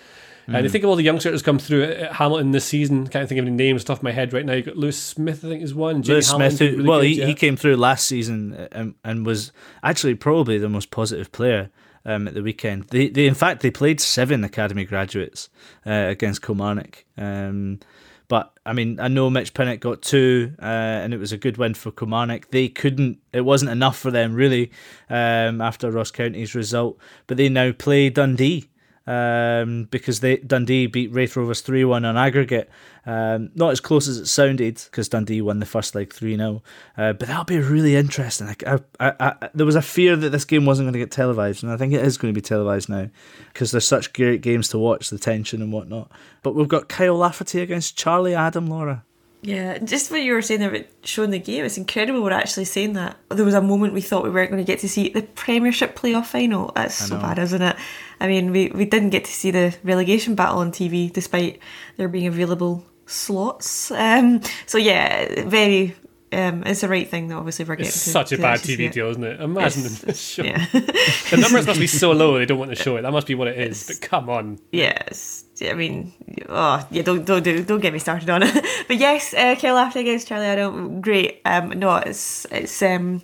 [0.46, 0.70] And I Mm.
[0.70, 3.06] think of all the youngsters come through at, at Hamilton this season.
[3.06, 4.54] Can't think of any names off the top of my head right now.
[4.54, 6.02] You got Lewis Smith, I think, is one.
[6.02, 7.26] Lewis Hamilton, Smith, who, really well, good, he, yeah.
[7.26, 11.70] he came through last season uh, and, and was actually probably the most positive player
[12.04, 12.84] um, at the weekend.
[12.84, 15.48] They, they, in fact, they played seven academy graduates
[15.86, 17.04] uh, against Kilmarnock.
[17.18, 17.80] Um,
[18.28, 21.56] but I mean, I know Mitch Pinnock got two, uh, and it was a good
[21.56, 22.50] win for Kilmarnock.
[22.50, 24.70] They couldn't; it wasn't enough for them really
[25.08, 26.96] um, after Ross County's result.
[27.26, 28.69] But they now play Dundee
[29.10, 32.70] um, because they Dundee beat Raith Rovers three one on aggregate.
[33.04, 36.62] Um, not as close as it sounded because Dundee won the first leg three 0
[36.96, 38.54] uh, But that'll be really interesting.
[38.64, 41.64] I, I, I, there was a fear that this game wasn't going to get televised,
[41.64, 43.08] and I think it is going to be televised now
[43.52, 46.12] because there's such great games to watch, the tension and whatnot.
[46.44, 49.04] But we've got Kyle Lafferty against Charlie Adam, Laura.
[49.42, 52.92] Yeah, just what you were saying about showing the game, it's incredible we're actually saying
[52.92, 53.16] that.
[53.30, 55.96] There was a moment we thought we weren't going to get to see the Premiership
[55.96, 56.72] playoff final.
[56.74, 57.76] That's so bad, isn't it?
[58.20, 61.58] I mean, we, we didn't get to see the relegation battle on TV despite
[61.96, 63.90] there being available slots.
[63.90, 65.94] Um, so, yeah, very.
[66.32, 68.10] Um, it's the right thing that obviously we're getting It's to.
[68.10, 68.92] such a to bad TV it.
[68.92, 69.40] deal, isn't it?
[69.40, 70.42] Imagine It's- them show.
[70.44, 70.64] yeah.
[70.72, 73.02] the numbers must be so low they don't want to show it.
[73.02, 73.84] That must be what it is.
[73.88, 74.60] But come on.
[74.70, 76.12] Yes, I mean,
[76.48, 78.54] oh yeah, don't don't do don't get me started on it.
[78.88, 81.40] but yes, uh, Kyle Lafferty against Charlie Adam, great.
[81.44, 83.22] Um, no, it's it's um,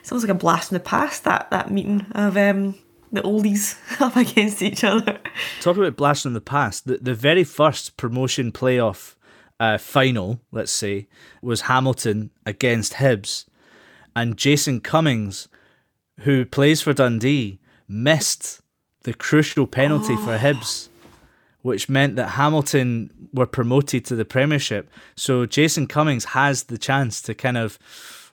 [0.00, 2.74] it's almost like a blast from the past that that meeting of um
[3.12, 5.18] the oldies up against each other.
[5.60, 6.86] Talk about blast from the past.
[6.86, 9.14] The, the very first promotion playoff
[9.58, 11.08] uh, final, let's say,
[11.42, 13.44] was Hamilton against Hibs.
[14.14, 15.48] And Jason Cummings,
[16.20, 18.60] who plays for Dundee, missed
[19.02, 20.88] the crucial penalty for Hibs,
[21.62, 24.90] which meant that Hamilton were promoted to the Premiership.
[25.14, 27.78] So Jason Cummings has the chance to kind of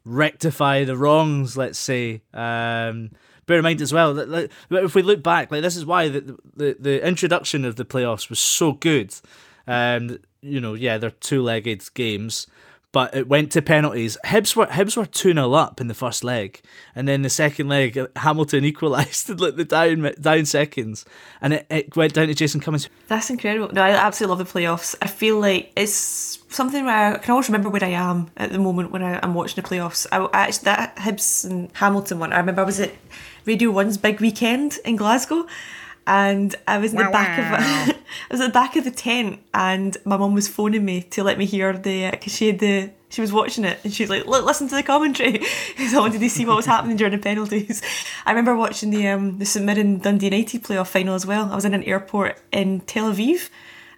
[0.05, 2.21] rectify the wrongs, let's say.
[2.33, 3.11] Um,
[3.45, 6.37] bear in mind as well that if we look back, like this is why the
[6.55, 9.13] the, the introduction of the playoffs was so good.
[9.67, 12.47] Um, you know, yeah, they're two-legged games,
[12.97, 14.17] but it went to penalties.
[14.25, 16.61] Hibs were Hibs were two 0 up in the first leg,
[16.95, 21.05] and then the second leg, Hamilton equalised in like the down down seconds,
[21.39, 22.89] and it, it went down to Jason Cummings.
[23.07, 23.71] That's incredible.
[23.71, 24.95] No, I absolutely love the playoffs.
[24.99, 28.57] I feel like it's something where I can always remember where I am at the
[28.57, 30.07] moment when I, I'm watching the playoffs.
[30.11, 32.33] I, I actually that Hibs and Hamilton one.
[32.33, 32.93] I remember I was at
[33.45, 35.45] Radio One's big weekend in Glasgow,
[36.07, 37.95] and I was in the back of
[38.29, 41.23] I was at the back of the tent, and my mum was phoning me to
[41.23, 42.89] let me hear the because she had the.
[43.09, 45.31] She was watching it and she was like, Look, listen to the commentary
[45.69, 47.81] because I wanted to see what was happening during the penalties.
[48.25, 51.49] I remember watching the um, the St Mirren Dundee United playoff final as well.
[51.49, 53.49] I was in an airport in Tel Aviv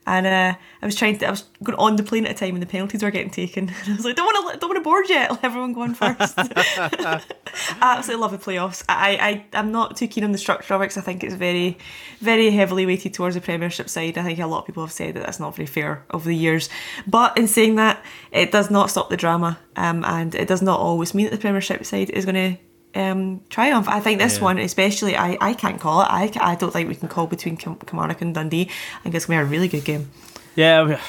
[0.06, 2.54] and uh, I was trying to I was going on the plane at a time
[2.54, 3.72] when the penalties were getting taken.
[3.86, 5.32] And I was like, don't want to don't want to board yet.
[5.32, 6.34] Let everyone go on first.
[6.38, 7.22] I
[7.82, 8.84] absolutely love the playoffs.
[8.90, 11.36] I, I I'm not too keen on the structure of it because I think it's
[11.36, 11.78] very
[12.20, 14.18] very heavily weighted towards the Premiership side.
[14.18, 16.36] I think a lot of people have said that that's not very fair over the
[16.36, 16.70] years.
[17.06, 20.80] But in saying that, it does not stop the drama, um, and it does not
[20.80, 22.62] always mean that the Premiership side is going to
[22.96, 23.88] um, triumph.
[23.88, 24.44] I think this Yeah.
[24.44, 26.08] one, especially, I, I can't call it.
[26.10, 28.70] I, I don't think we can call between Kilmarnock and Dundee.
[29.00, 30.10] I think it's going to be a really good game.
[30.56, 31.00] Yeah,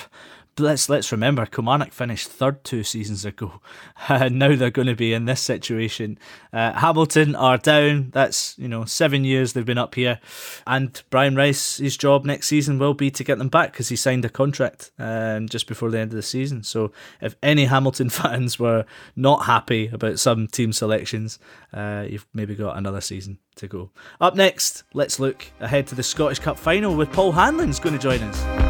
[0.60, 3.60] let's let's remember Kilmarnock finished third two seasons ago,
[4.08, 6.18] and now they're going to be in this situation.
[6.52, 8.10] Uh, Hamilton are down.
[8.12, 10.20] That's you know seven years they've been up here,
[10.66, 13.96] and Brian Rice, his job next season will be to get them back because he
[13.96, 16.62] signed a contract um, just before the end of the season.
[16.62, 18.84] So if any Hamilton fans were
[19.16, 21.38] not happy about some team selections,
[21.72, 23.90] uh, you've maybe got another season to go.
[24.20, 28.02] Up next, let's look ahead to the Scottish Cup final with Paul Hanlon's going to
[28.02, 28.69] join us.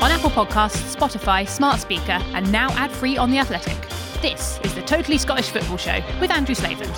[0.00, 3.76] On Apple Podcasts, Spotify, Smart Speaker, and now ad free on The Athletic.
[4.20, 6.88] This is the Totally Scottish Football Show with Andrew Slavin.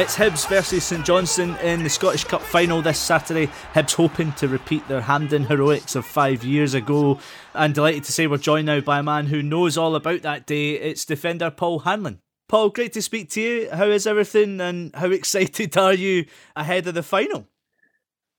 [0.00, 3.48] It's Hibs versus St Johnstone in the Scottish Cup final this Saturday.
[3.74, 7.18] Hibs hoping to repeat their Hampden heroics of five years ago.
[7.52, 10.46] And delighted to say we're joined now by a man who knows all about that
[10.46, 10.76] day.
[10.76, 12.20] It's defender Paul Hanlon.
[12.48, 13.68] Paul, great to speak to you.
[13.70, 16.24] How is everything and how excited are you
[16.56, 17.46] ahead of the final?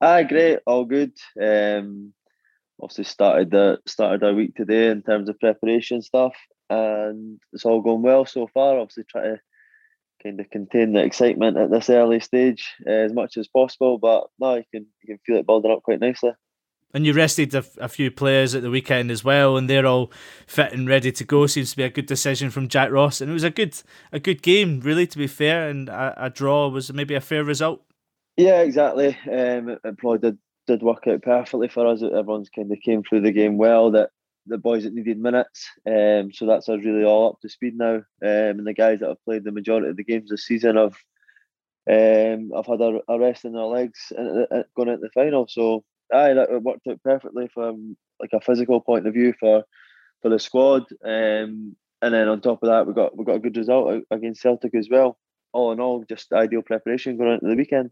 [0.02, 1.14] Ah, great, all good.
[1.40, 2.14] Um,
[2.82, 6.34] obviously started the started our week today in terms of preparation stuff,
[6.72, 8.80] and it's all going well so far.
[8.80, 9.42] Obviously, try to
[10.22, 14.28] kind of contain the excitement at this early stage uh, as much as possible, but
[14.40, 16.32] no, you can you can feel it building up quite nicely.
[16.94, 20.12] And you rested a, a few players at the weekend as well, and they're all
[20.46, 21.48] fit and ready to go.
[21.48, 23.82] Seems to be a good decision from Jack Ross, and it was a good
[24.12, 25.70] a good game, really, to be fair.
[25.70, 27.82] And a, a draw was maybe a fair result.
[28.38, 29.18] Yeah, exactly.
[29.32, 32.04] Um, it, it probably did did work out perfectly for us.
[32.04, 33.92] Everyone's kind of came through the game well.
[33.92, 34.10] That
[34.46, 37.96] the boys that needed minutes, um, so that's us really all up to speed now.
[37.96, 40.96] Um, and the guys that have played the majority of the games this season have
[41.90, 45.48] um, I've had a, a rest in their legs and going into the final.
[45.48, 49.64] So aye, that worked out perfectly from like a physical point of view for
[50.22, 50.84] for the squad.
[51.04, 54.42] Um, and then on top of that, we got we got a good result against
[54.42, 55.18] Celtic as well.
[55.54, 57.92] All in all, just ideal preparation going into the weekend.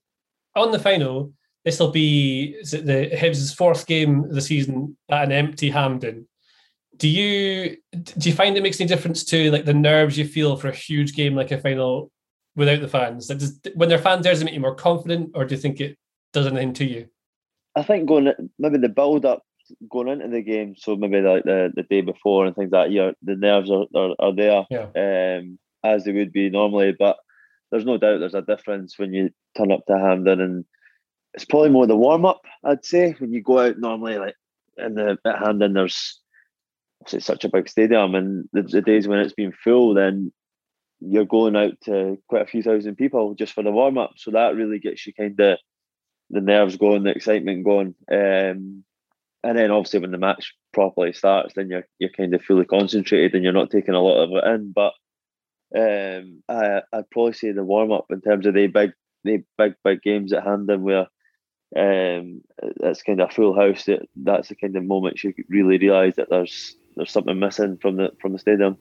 [0.56, 1.34] On the final,
[1.66, 6.28] this will be the Hibs' fourth game of the season at an empty Hampden.
[7.00, 10.56] Do you do you find it makes any difference to like the nerves you feel
[10.58, 12.12] for a huge game like a final
[12.56, 13.28] without the fans?
[13.28, 15.80] does, when their fans there, does it make you more confident, or do you think
[15.80, 15.98] it
[16.34, 17.08] does anything to you?
[17.76, 19.44] I think going maybe the build up
[19.90, 23.16] going into the game, so maybe like the, the day before and things like that,
[23.24, 24.88] the nerves are, are, are there yeah.
[24.96, 26.94] um, as they would be normally.
[26.98, 27.18] But
[27.72, 30.66] there's no doubt there's a difference when you turn up to Hampden and
[31.34, 33.16] it's probably more the warm up, I'd say.
[33.20, 34.36] When you go out normally like
[34.78, 36.19] in the at Hampden there's
[37.12, 40.32] it's such a big stadium and the, the days when it's been full then
[41.00, 44.12] you're going out to quite a few thousand people just for the warm up.
[44.18, 45.58] So that really gets you kind of
[46.30, 47.96] the nerves going, the excitement going.
[48.12, 48.84] Um,
[49.42, 53.34] and then obviously when the match properly starts, then you're you're kind of fully concentrated
[53.34, 54.74] and you're not taking a lot of it in.
[54.74, 54.94] But
[55.76, 58.92] um, I I'd probably say the warm up in terms of the big
[59.24, 61.08] the big big games at Hampden where
[61.78, 63.86] um, it's kind of a full house.
[63.86, 67.96] That that's the kind of moments you really realise that there's there's something missing from
[67.96, 68.78] the from the stadium.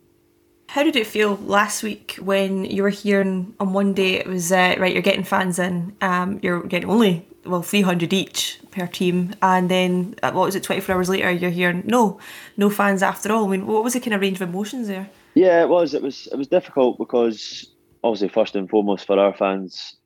[0.69, 4.27] How did it feel last week when you were here and on one day it
[4.27, 4.93] was uh, right?
[4.93, 5.97] You're getting fans in.
[6.01, 10.65] Um, you're getting only well 300 each per team, and then uh, what was it?
[10.65, 12.19] 24 hours later, you're hearing no,
[12.57, 13.47] no fans after all.
[13.47, 15.09] I mean, what was the kind of range of emotions there?
[15.35, 15.95] Yeah, it was.
[15.95, 16.27] It was.
[16.33, 17.65] It was difficult because
[18.03, 19.97] obviously, first and foremost, for our fans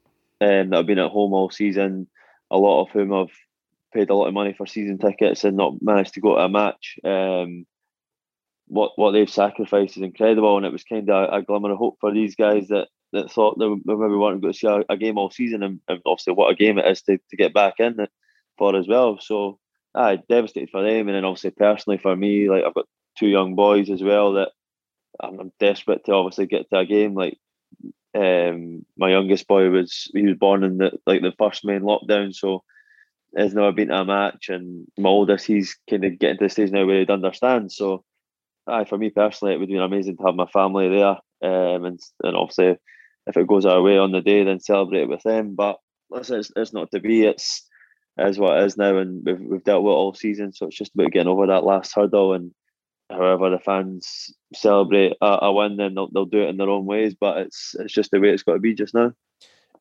[0.43, 2.07] um, that have been at home all season,
[2.51, 3.31] a lot of whom have
[3.95, 6.49] paid a lot of money for season tickets and not managed to go to a
[6.49, 6.99] match.
[7.05, 7.67] Um,
[8.73, 11.79] what what they've sacrificed is incredible, and it was kind of a, a glimmer of
[11.79, 14.83] hope for these guys that that thought they, maybe we weren't going to see a,
[14.89, 17.53] a game all season, and, and, obviously what a game it is to, to get
[17.53, 18.07] back in
[18.57, 19.19] for as well.
[19.21, 19.59] So,
[19.95, 22.87] I devastated for them, and then obviously personally for me, like I've got
[23.19, 24.53] two young boys as well that
[25.21, 27.15] I'm, I'm desperate to obviously get to a game.
[27.15, 27.39] Like
[28.15, 32.35] um, my youngest boy was he was born in the like the first main lockdown,
[32.35, 32.65] so
[33.37, 36.49] has never been to a match, and my oldest he's kind of getting to the
[36.49, 37.71] stage now where he'd understand.
[37.71, 38.05] So
[38.67, 42.01] aye, for me personally, it would be amazing to have my family there, um, and
[42.23, 42.77] and obviously
[43.27, 45.55] if it goes our way on the day, then celebrate it with them.
[45.55, 45.79] But
[46.11, 47.25] listen, it's, it's not to be.
[47.25, 47.69] It's
[48.19, 50.53] is what it is now, and we've we've dealt with it all season.
[50.53, 52.53] So it's just about getting over that last hurdle, and
[53.11, 56.85] however the fans celebrate a, a win, then they'll, they'll do it in their own
[56.85, 57.15] ways.
[57.19, 59.13] But it's it's just the way it's got to be just now.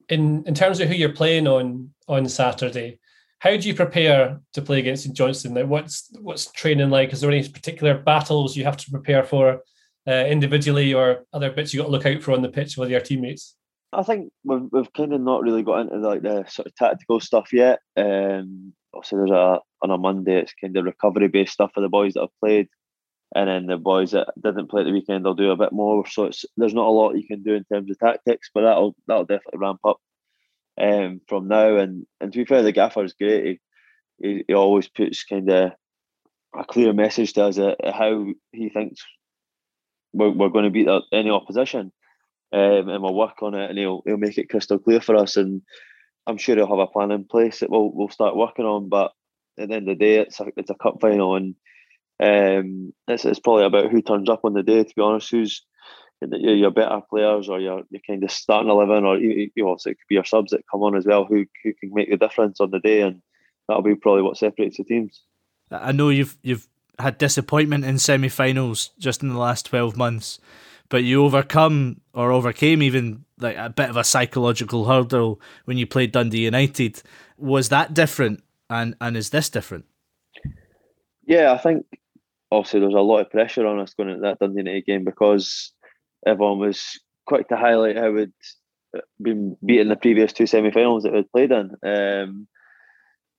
[0.07, 2.99] In in terms of who you're playing on on Saturday,
[3.41, 5.55] how do you prepare to play against St Johnstone?
[5.55, 7.11] Like what's what's training like?
[7.11, 9.63] Is there any particular battles you have to prepare for
[10.07, 12.91] uh, individually, or other bits you got to look out for on the pitch with
[12.91, 13.55] your teammates?
[13.93, 17.19] I think we've, we've kind of not really got into like the sort of tactical
[17.19, 17.79] stuff yet.
[17.97, 21.89] Um, also, there's a on a Monday it's kind of recovery based stuff for the
[21.89, 22.67] boys that have played,
[23.35, 26.05] and then the boys that didn't play at the weekend they'll do a bit more.
[26.05, 28.95] So it's there's not a lot you can do in terms of tactics, but that'll
[29.07, 29.97] that'll definitely ramp up
[30.79, 31.77] um, from now.
[31.77, 33.45] And and to be fair, the gaffer is great.
[33.45, 35.71] He, he, he always puts kind of
[36.57, 39.01] a clear message to us at how he thinks
[40.13, 41.91] we're, we're going to beat any opposition,
[42.53, 45.37] um, and we'll work on it, and he'll he'll make it crystal clear for us.
[45.37, 45.61] And
[46.27, 48.89] I'm sure he'll have a plan in place that we'll we'll start working on.
[48.89, 49.11] But
[49.57, 51.55] at the end of the day, it's a it's a cup final, and
[52.21, 54.83] um, it's it's probably about who turns up on the day.
[54.83, 55.65] To be honest, who's
[56.21, 59.83] your better players or your, your kind of starting eleven, or you, you know, it
[59.83, 62.59] could be your subs that come on as well, who who can make the difference
[62.59, 63.21] on the day, and
[63.67, 65.23] that'll be probably what separates the teams.
[65.71, 66.67] I know you've you've
[66.99, 70.39] had disappointment in semi-finals just in the last twelve months,
[70.89, 75.87] but you overcome or overcame even like a bit of a psychological hurdle when you
[75.87, 77.01] played Dundee United.
[77.37, 79.85] Was that different, and and is this different?
[81.25, 81.85] Yeah, I think
[82.51, 85.71] obviously there's a lot of pressure on us going into that Dundee United game because
[86.25, 88.31] everyone was quick to highlight how we'd
[89.21, 91.71] been beaten the previous two semi-finals that we'd played in.
[91.85, 92.47] Um,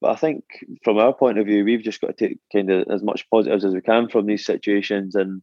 [0.00, 0.44] but I think
[0.82, 3.64] from our point of view, we've just got to take kind of as much positives
[3.64, 5.14] as we can from these situations.
[5.14, 5.42] And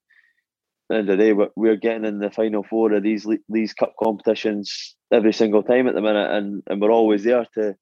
[0.89, 3.25] at the end of the day, we're, we're getting in the final four of these
[3.47, 7.75] these cup competitions every single time at the minute, and, and we're always there to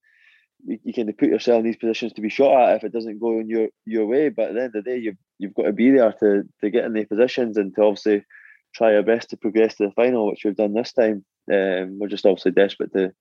[0.64, 2.92] you, you kind of put yourself in these positions to be shot at if it
[2.92, 4.28] doesn't go in your your way.
[4.28, 6.70] But at the end of the day, you've you've got to be there to to
[6.70, 8.24] get in the positions and to obviously
[8.78, 11.24] try our best to progress to the final, which we've done this time.
[11.52, 13.12] Um, we're just obviously desperate to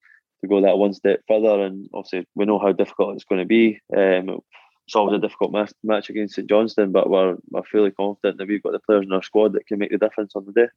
[0.42, 3.48] to go that one step further, and obviously we know how difficult it's going to
[3.48, 3.80] be.
[3.96, 4.40] Um,
[4.86, 8.48] it's always a difficult match, match against St Johnstone, but we're, we're fully confident that
[8.48, 10.68] we've got the players in our squad that can make the difference on the day.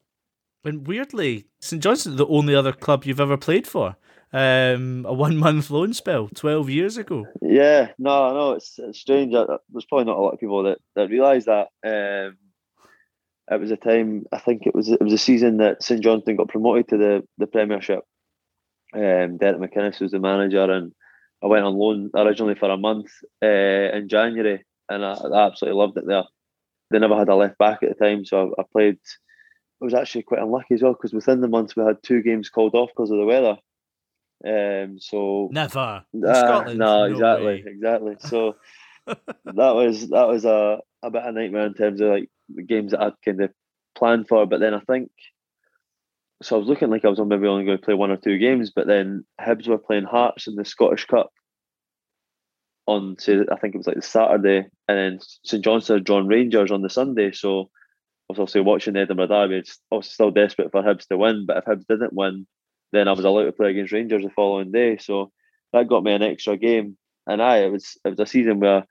[0.64, 3.96] And weirdly, St Johnstone the only other club you've ever played for.
[4.32, 7.26] Um, a one month loan spell, twelve years ago.
[7.42, 9.32] Yeah, no, no, it's, it's strange.
[9.32, 11.68] There's probably not a lot of people that, that realise that.
[11.84, 12.38] Um,
[13.50, 16.36] it was a time I think it was it was a season that St Johnstone
[16.36, 18.00] got promoted to the the Premiership.
[18.94, 20.92] Um, Derek McInnes was the manager, and
[21.42, 23.10] I went on loan originally for a month
[23.42, 26.24] uh, in January, and I, I, absolutely loved it there.
[26.90, 28.98] They never had a left back at the time, so I, I played.
[29.80, 32.50] I was actually quite unlucky as well because within the month we had two games
[32.50, 33.56] called off because of the weather.
[34.46, 36.04] Um, so never.
[36.14, 38.16] Uh, Scotland, no, exactly, no exactly.
[38.20, 38.56] So
[39.06, 42.28] that was that was a a bit of a nightmare in terms of like
[42.66, 43.50] games that I'd kind of
[43.96, 44.46] planned for.
[44.46, 45.10] But then I think
[46.42, 46.56] so.
[46.56, 48.70] I was looking like I was maybe only going to play one or two games,
[48.74, 51.30] but then Hibs were playing Hearts in the Scottish Cup
[52.86, 56.26] on to I think it was like the Saturday, and then St Johnstone had drawn
[56.26, 57.32] Rangers on the Sunday.
[57.32, 59.56] So I was also watching the Edinburgh Derby.
[59.56, 62.46] It's obviously still desperate for Hibs to win, but if Hibs didn't win,
[62.92, 64.98] then I was allowed to play against Rangers the following day.
[64.98, 65.30] So
[65.72, 66.96] that got me an extra game.
[67.26, 68.86] And I it was it was a season where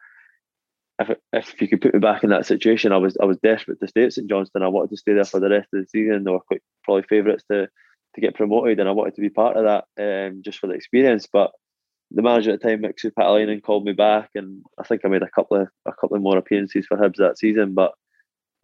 [0.99, 3.79] if if you could put me back in that situation, I was I was desperate
[3.79, 4.63] to stay at St Johnstone.
[4.63, 6.23] I wanted to stay there for the rest of the season.
[6.23, 7.67] They were quite probably favourites to
[8.15, 9.85] to get promoted, and I wanted to be part of that
[10.27, 11.27] um, just for the experience.
[11.31, 11.51] But
[12.11, 15.23] the manager at the time, Mixu Paatelainen, called me back, and I think I made
[15.23, 17.73] a couple of a couple of more appearances for Hibs that season.
[17.73, 17.93] But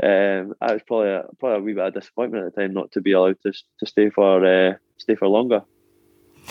[0.03, 2.91] um, I was probably a, probably a wee bit of disappointment at the time not
[2.93, 5.61] to be allowed to to stay for uh, stay for longer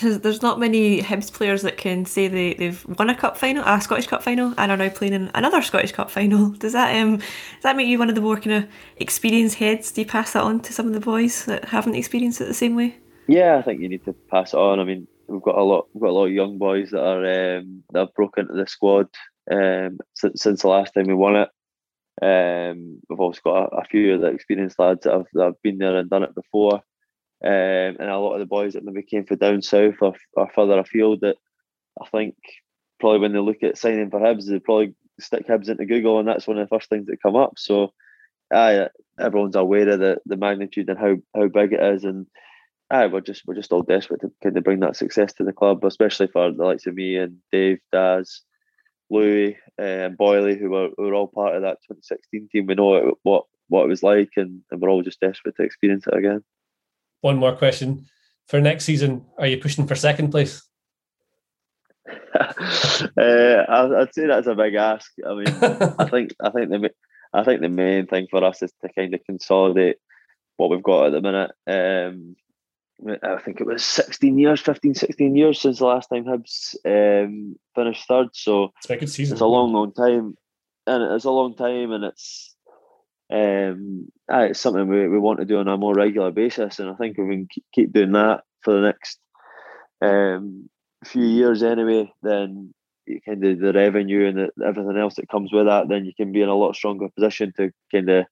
[0.01, 3.81] there's not many Hibs players that can say they, they've won a cup final, a
[3.81, 6.51] Scottish Cup final, and are now playing in another Scottish Cup final.
[6.59, 9.93] Does that um does that make you one of the more kind of experienced heads?
[9.93, 12.55] Do you pass that on to some of the boys that haven't experienced it the
[12.55, 12.97] same way?
[13.27, 14.81] Yeah, I think you need to pass it on.
[14.81, 17.59] I mean, we've got a lot we've got a lot of young boys that are
[17.59, 19.09] um, that have broken into the squad
[19.51, 21.49] um, since, since the last time we won it.
[22.23, 25.63] Um, we've also got a, a few of the experienced lads that have, that have
[25.63, 26.83] been there and done it before.
[27.45, 30.15] Um, and a lot of the boys that maybe came from down south or,
[30.55, 31.37] further afield that
[32.01, 32.37] I think
[32.99, 36.27] probably when they look at signing for Hibs, they probably stick Hibs into Google and
[36.27, 37.59] that's one of the first things that come up.
[37.59, 37.93] So
[38.51, 38.89] aye,
[39.21, 42.27] everyone's aware of the, the magnitude and how, how big it is and
[42.91, 45.53] aye, we're just we're just all desperate to kind of bring that success to the
[45.53, 48.41] club, especially for the likes of me and Dave, Daz,
[49.11, 52.67] Lewis, and um, Boyley, who were, who were all part of that 2016 team.
[52.67, 56.07] We know what what it was like and, and we're all just desperate to experience
[56.07, 56.43] it again
[57.25, 58.05] one more question
[58.47, 59.25] for next season.
[59.39, 60.63] Are you pushing for second place?
[62.39, 62.51] uh,
[63.17, 65.11] I'd say that's a big ask.
[65.27, 65.47] I mean,
[65.99, 66.91] I think I think the
[67.33, 69.97] I think the main thing for us is to kind of consolidate
[70.59, 71.53] what we've got at the minute.
[71.67, 72.37] Um,
[73.23, 77.57] I think it was 16 years, 15, 16 years since the last time Hibs um,
[77.75, 78.29] finished third.
[78.35, 79.35] So it's a good season.
[79.35, 80.37] It's a long, long time,
[80.87, 82.54] and it's a long time, and it's
[83.33, 86.95] um, it's something we, we want to do on a more regular basis, and I
[86.95, 89.19] think if we can keep doing that for the next
[90.03, 90.69] um,
[91.05, 92.75] few years anyway, then
[93.07, 96.13] you kind of the revenue and the, everything else that comes with that, then you
[96.15, 98.25] can be in a lot stronger position to kind of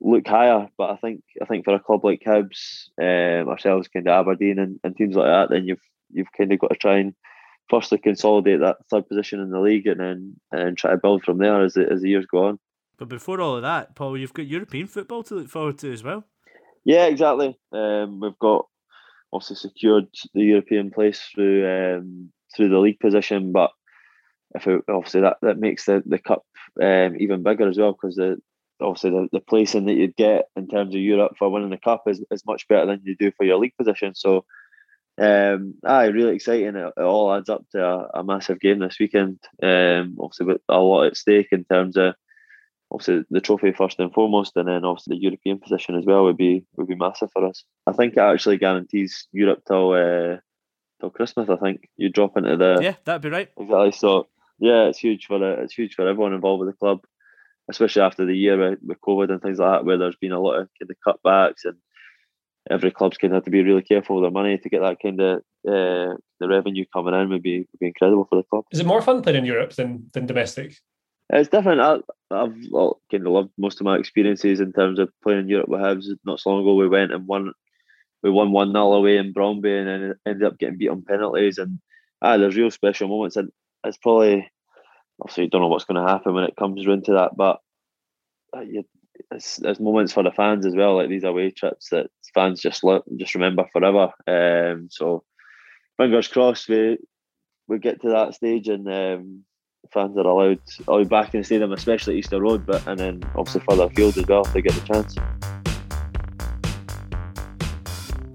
[0.00, 0.68] look higher.
[0.76, 4.58] But I think I think for a club like Hibs, um, ourselves, kind of Aberdeen
[4.58, 7.14] and, and teams like that, then you've you've kind of got to try and
[7.70, 11.38] firstly consolidate that third position in the league and then and try to build from
[11.38, 12.58] there as the, as the years go on.
[13.02, 16.04] But before all of that, Paul, you've got European football to look forward to as
[16.04, 16.22] well.
[16.84, 17.58] Yeah, exactly.
[17.72, 18.66] Um, we've got
[19.32, 23.72] obviously secured the European place through um, through the league position, but
[24.54, 26.44] if it, obviously that, that makes the the cup
[26.80, 28.36] um, even bigger as well because the
[28.80, 32.04] obviously the, the placing that you'd get in terms of Europe for winning the cup
[32.06, 34.14] is, is much better than you do for your league position.
[34.14, 34.44] So
[35.20, 36.76] um aye, really exciting.
[36.76, 39.40] It, it all adds up to a, a, massive game this weekend.
[39.60, 42.14] Um obviously with a lot at stake in terms of
[42.92, 46.36] obviously the trophy first and foremost, and then obviously the European position as well would
[46.36, 47.64] be would be massive for us.
[47.86, 50.36] I think it actually guarantees Europe till uh,
[51.00, 51.48] till Christmas.
[51.48, 53.48] I think you drop into the yeah, that'd be right.
[53.58, 53.92] Exactly.
[53.92, 54.28] So
[54.58, 57.00] yeah, it's huge for it's huge for everyone involved with the club,
[57.70, 60.40] especially after the year with, with COVID and things like that, where there's been a
[60.40, 61.76] lot of kind of cutbacks and
[62.70, 64.98] every club's going to have to be really careful with their money to get that
[65.02, 68.64] kind of uh, the revenue coming in would be would be incredible for the club.
[68.70, 70.76] Is it more fun playing in Europe than than domestic?
[71.32, 71.80] It's different.
[71.80, 71.96] I,
[72.30, 75.68] I've well, kind of loved most of my experiences in terms of playing in Europe
[75.68, 76.06] with Hibs.
[76.24, 77.52] Not so long ago, we went and won.
[78.22, 81.58] We won one 0 away in Brøndby, and then ended up getting beat on penalties.
[81.58, 81.80] And
[82.20, 83.50] ah, there's real special moments, and
[83.84, 84.48] it's probably
[85.20, 87.60] obviously you don't know what's going to happen when it comes around to that, but
[88.56, 88.84] uh, you,
[89.30, 92.84] it's, there's moments for the fans as well, like these away trips that fans just
[92.84, 94.12] look, just remember forever.
[94.26, 95.24] Um, so
[95.96, 96.98] fingers crossed we
[97.68, 99.44] we get to that stage and um,
[99.90, 103.62] fans are allowed allowed back in the stadium, especially Easter Road, but and then obviously
[103.68, 105.14] further afield as well if they get the chance.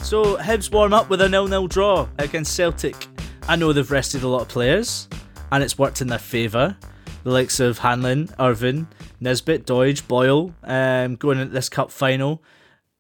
[0.07, 3.07] So Hibs warm up with a nil-nil draw against Celtic.
[3.47, 5.09] I know they've rested a lot of players,
[5.51, 6.77] and it's worked in their favour.
[7.23, 8.87] The likes of Hanlon, Irvine,
[9.19, 12.41] Nisbet, Doidge, Boyle, um, going into this cup final.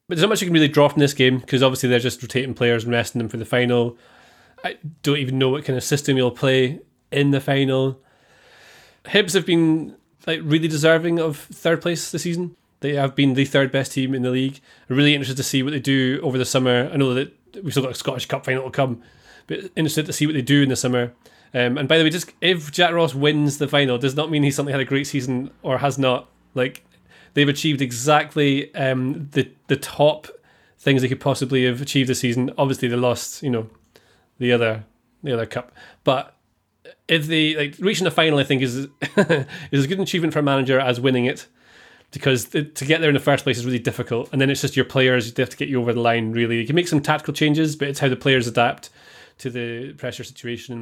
[0.09, 2.21] But there's not much you can really draw from this game because obviously they're just
[2.21, 3.97] rotating players and resting them for the final.
[4.63, 6.79] I don't even know what kind of system you'll play
[7.11, 8.01] in the final.
[9.07, 9.95] Hibs have been
[10.25, 12.55] like really deserving of third place this season.
[12.81, 14.59] They have been the third best team in the league.
[14.89, 16.89] I'm really interested to see what they do over the summer.
[16.93, 17.33] I know that
[17.63, 19.01] we've still got a Scottish Cup final to come,
[19.47, 21.13] but interested to see what they do in the summer.
[21.53, 24.43] Um, and by the way, just if Jack Ross wins the final, does not mean
[24.43, 26.29] he's suddenly had a great season or has not.
[26.53, 26.85] Like
[27.33, 30.27] they've achieved exactly um, the the top
[30.77, 32.51] things they could possibly have achieved this season.
[32.57, 33.69] Obviously, they lost, you know,
[34.39, 34.83] the other
[35.23, 35.71] the other cup,
[36.03, 36.35] but
[37.07, 38.75] if they like reaching the final, I think is
[39.17, 41.47] is as good an achievement for a manager as winning it
[42.11, 44.29] because to get there in the first place is really difficult.
[44.31, 46.31] And then it's just your players they have to get you over the line.
[46.31, 48.89] Really, you can make some tactical changes, but it's how the players adapt
[49.39, 50.73] to the pressure situation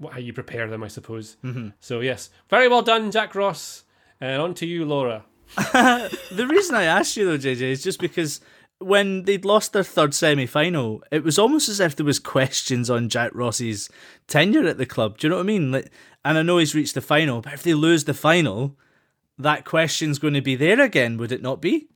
[0.00, 1.36] and how you prepare them, I suppose.
[1.44, 1.70] Mm-hmm.
[1.80, 3.84] So yes, very well done, Jack Ross.
[4.20, 5.24] And on to you, Laura.
[5.56, 8.40] the reason I asked you though, JJ, is just because
[8.80, 12.90] when they'd lost their third semi final, it was almost as if there was questions
[12.90, 13.90] on Jack Ross's
[14.26, 15.18] tenure at the club.
[15.18, 15.70] Do you know what I mean?
[15.70, 15.90] Like,
[16.24, 18.76] and I know he's reached the final, but if they lose the final,
[19.38, 21.88] that question's going to be there again, would it not be?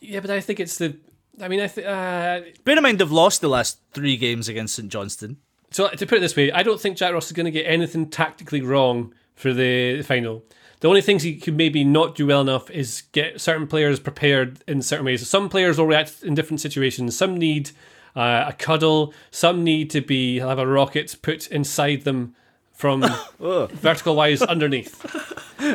[0.00, 0.98] Yeah, but I think it's the.
[1.40, 1.86] I mean, I think.
[1.86, 2.40] Uh...
[2.64, 5.36] Bear in mind they've lost the last three games against St Johnstone.
[5.70, 7.66] So to put it this way, I don't think Jack Ross is going to get
[7.66, 10.42] anything tactically wrong for the final.
[10.86, 14.62] The only things he could maybe not do well enough is get certain players prepared
[14.68, 15.28] in certain ways.
[15.28, 17.18] Some players will react in different situations.
[17.18, 17.72] Some need
[18.14, 19.12] uh, a cuddle.
[19.32, 22.36] Some need to be have a rocket put inside them
[22.72, 23.04] from
[23.40, 24.94] vertical wise underneath.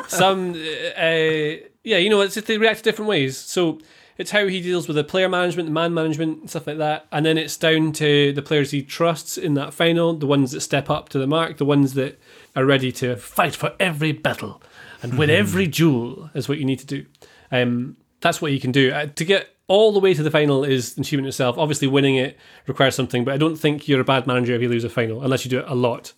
[0.08, 3.36] Some, uh, yeah, you know, it's they react different ways.
[3.36, 3.80] So
[4.18, 7.08] it's how he deals with the player management, the man management, stuff like that.
[7.12, 10.62] And then it's down to the players he trusts in that final, the ones that
[10.62, 12.18] step up to the mark, the ones that
[12.56, 14.62] are ready to fight for every battle
[15.02, 17.06] and win every duel is what you need to do.
[17.52, 18.92] Um, that's what you can do.
[18.92, 21.58] Uh, to get all the way to the final is an achievement itself.
[21.58, 22.38] Obviously, winning it
[22.68, 25.24] requires something, but I don't think you're a bad manager if you lose a final,
[25.24, 26.14] unless you do it a lot.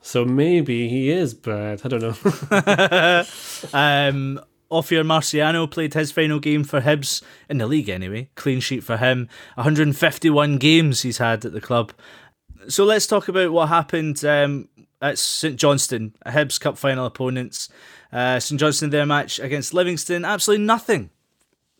[0.00, 1.82] So maybe he is bad.
[1.84, 2.08] I don't know.
[3.72, 4.40] um,
[4.70, 8.28] Ofir Marciano played his final game for Hibs in the league anyway.
[8.34, 9.28] Clean sheet for him.
[9.54, 11.92] 151 games he's had at the club.
[12.68, 14.68] So let's talk about what happened um,
[15.04, 17.68] at St Johnstone, Hibs Cup final opponents.
[18.10, 21.10] Uh, St Johnstone, their match against Livingston, absolutely nothing.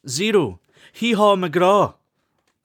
[0.07, 0.61] Zero.
[0.93, 1.95] Hee Haw McGraw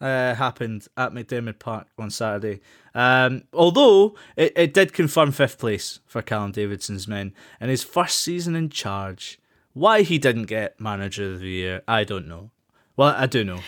[0.02, 2.60] uh, happened at McDiarmid Park on Saturday.
[2.94, 8.20] Um, although it, it did confirm fifth place for Callum Davidson's men in his first
[8.20, 9.40] season in charge.
[9.74, 12.52] Why he didn't get manager of the year, I don't know.
[12.98, 13.62] Well, I do know,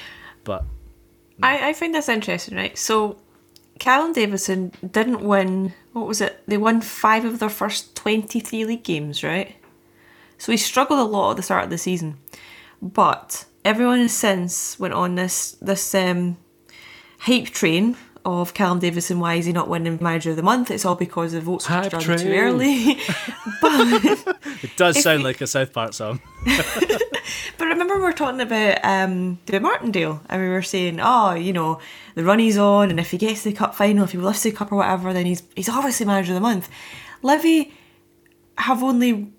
[0.43, 0.65] but
[1.41, 2.77] I, I find this interesting, right?
[2.77, 3.17] So
[3.79, 5.73] Callum Davidson didn't win.
[5.93, 6.41] What was it?
[6.47, 9.55] They won five of their first twenty-three league games, right?
[10.37, 12.17] So he struggled a lot at the start of the season,
[12.81, 16.37] but everyone has since went on this this um,
[17.19, 19.19] hype train of Callum Davidson.
[19.19, 20.71] Why is he not winning Manager of the Month?
[20.71, 22.95] It's all because the votes were done too early.
[23.61, 26.21] but it does sound like a South Park song.
[27.57, 31.53] but remember, we were talking about um, the Martindale, and we were saying, oh, you
[31.53, 31.79] know,
[32.15, 34.43] the run he's on, and if he gets to the cup final, if he lifts
[34.43, 36.69] the cup or whatever, then he's he's obviously Manager of the Month.
[37.21, 37.73] Livy
[38.57, 39.31] have only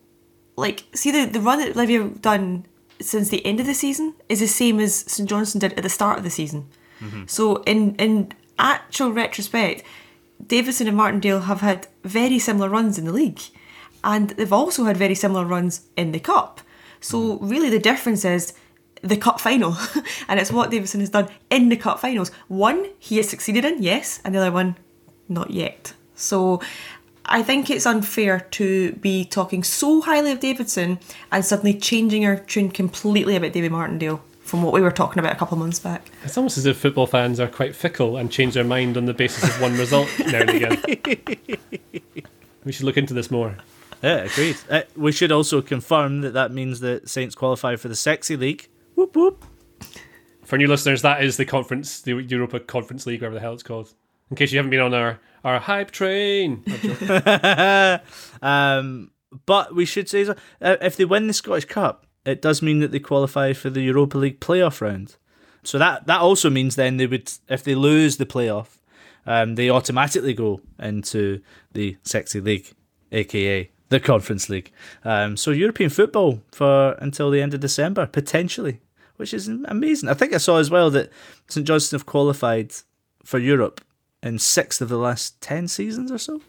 [0.56, 2.66] like see the the run that Livy have done
[3.00, 5.88] since the end of the season is the same as St Johnstone did at the
[5.88, 6.68] start of the season.
[7.00, 7.24] Mm-hmm.
[7.26, 9.82] So in in actual retrospect,
[10.46, 13.40] Davidson and Martindale have had very similar runs in the league,
[14.02, 16.60] and they've also had very similar runs in the cup.
[17.02, 18.54] So really, the difference is
[19.02, 19.76] the cup final,
[20.28, 22.30] and it's what Davidson has done in the cup finals.
[22.48, 24.76] One he has succeeded in, yes, and the other one,
[25.28, 25.92] not yet.
[26.14, 26.62] So
[27.26, 31.00] I think it's unfair to be talking so highly of Davidson
[31.30, 35.32] and suddenly changing our tune completely about David Martindale from what we were talking about
[35.32, 36.10] a couple of months back.
[36.24, 39.14] It's almost as if football fans are quite fickle and change their mind on the
[39.14, 41.58] basis of one result now and again.
[42.64, 43.56] we should look into this more.
[44.04, 44.56] Yeah, agreed.
[44.68, 48.68] Uh, we should also confirm that that means that Saints qualify for the Sexy League.
[48.96, 49.44] Whoop whoop.
[50.44, 53.62] For new listeners, that is the conference, the Europa Conference League, whatever the hell it's
[53.62, 53.94] called.
[54.28, 56.64] In case you haven't been on our, our hype train.
[58.42, 59.12] um,
[59.46, 62.90] but we should say uh, if they win the Scottish Cup, it does mean that
[62.90, 65.16] they qualify for the Europa League playoff round.
[65.62, 68.78] So that that also means then they would, if they lose the playoff,
[69.26, 71.40] um, they automatically go into
[71.72, 72.72] the Sexy League,
[73.12, 74.72] aka the Conference League.
[75.04, 78.80] Um, so European football for until the end of December potentially,
[79.16, 80.08] which is amazing.
[80.08, 81.10] I think I saw as well that
[81.48, 82.72] St Johnstone have qualified
[83.24, 83.80] for Europe
[84.22, 86.40] in six of the last ten seasons or so.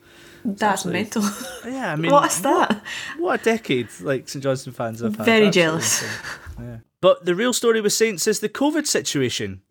[0.45, 1.23] That's mental.
[1.65, 2.69] Yeah, I mean, what's that?
[3.17, 3.87] What, what a decade!
[4.01, 5.25] Like St Johnstone fans have had.
[5.25, 6.03] Very Absolutely jealous.
[6.59, 6.77] Yeah.
[7.01, 9.61] But the real story with Saints is the COVID situation.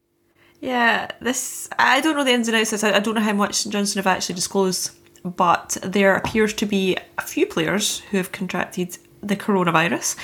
[0.60, 2.84] Yeah, this I don't know the ins and outs.
[2.84, 4.90] I I don't know how much St Johnstone have actually disclosed,
[5.24, 10.16] but there appears to be a few players who have contracted the coronavirus,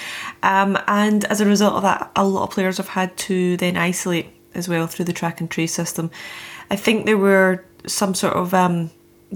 [0.42, 3.76] um, and as a result of that, a lot of players have had to then
[3.76, 6.10] isolate as well through the track and trace system.
[6.70, 8.90] I think there were some sort of um,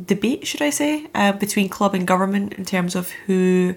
[0.06, 3.74] debate, should I say, uh, between club and government in terms of who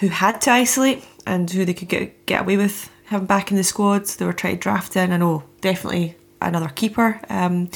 [0.00, 3.56] who had to isolate and who they could get get away with having back in
[3.56, 4.16] the squads.
[4.16, 5.12] They were trying to draft in.
[5.12, 7.20] I know definitely another keeper.
[7.28, 7.70] Um,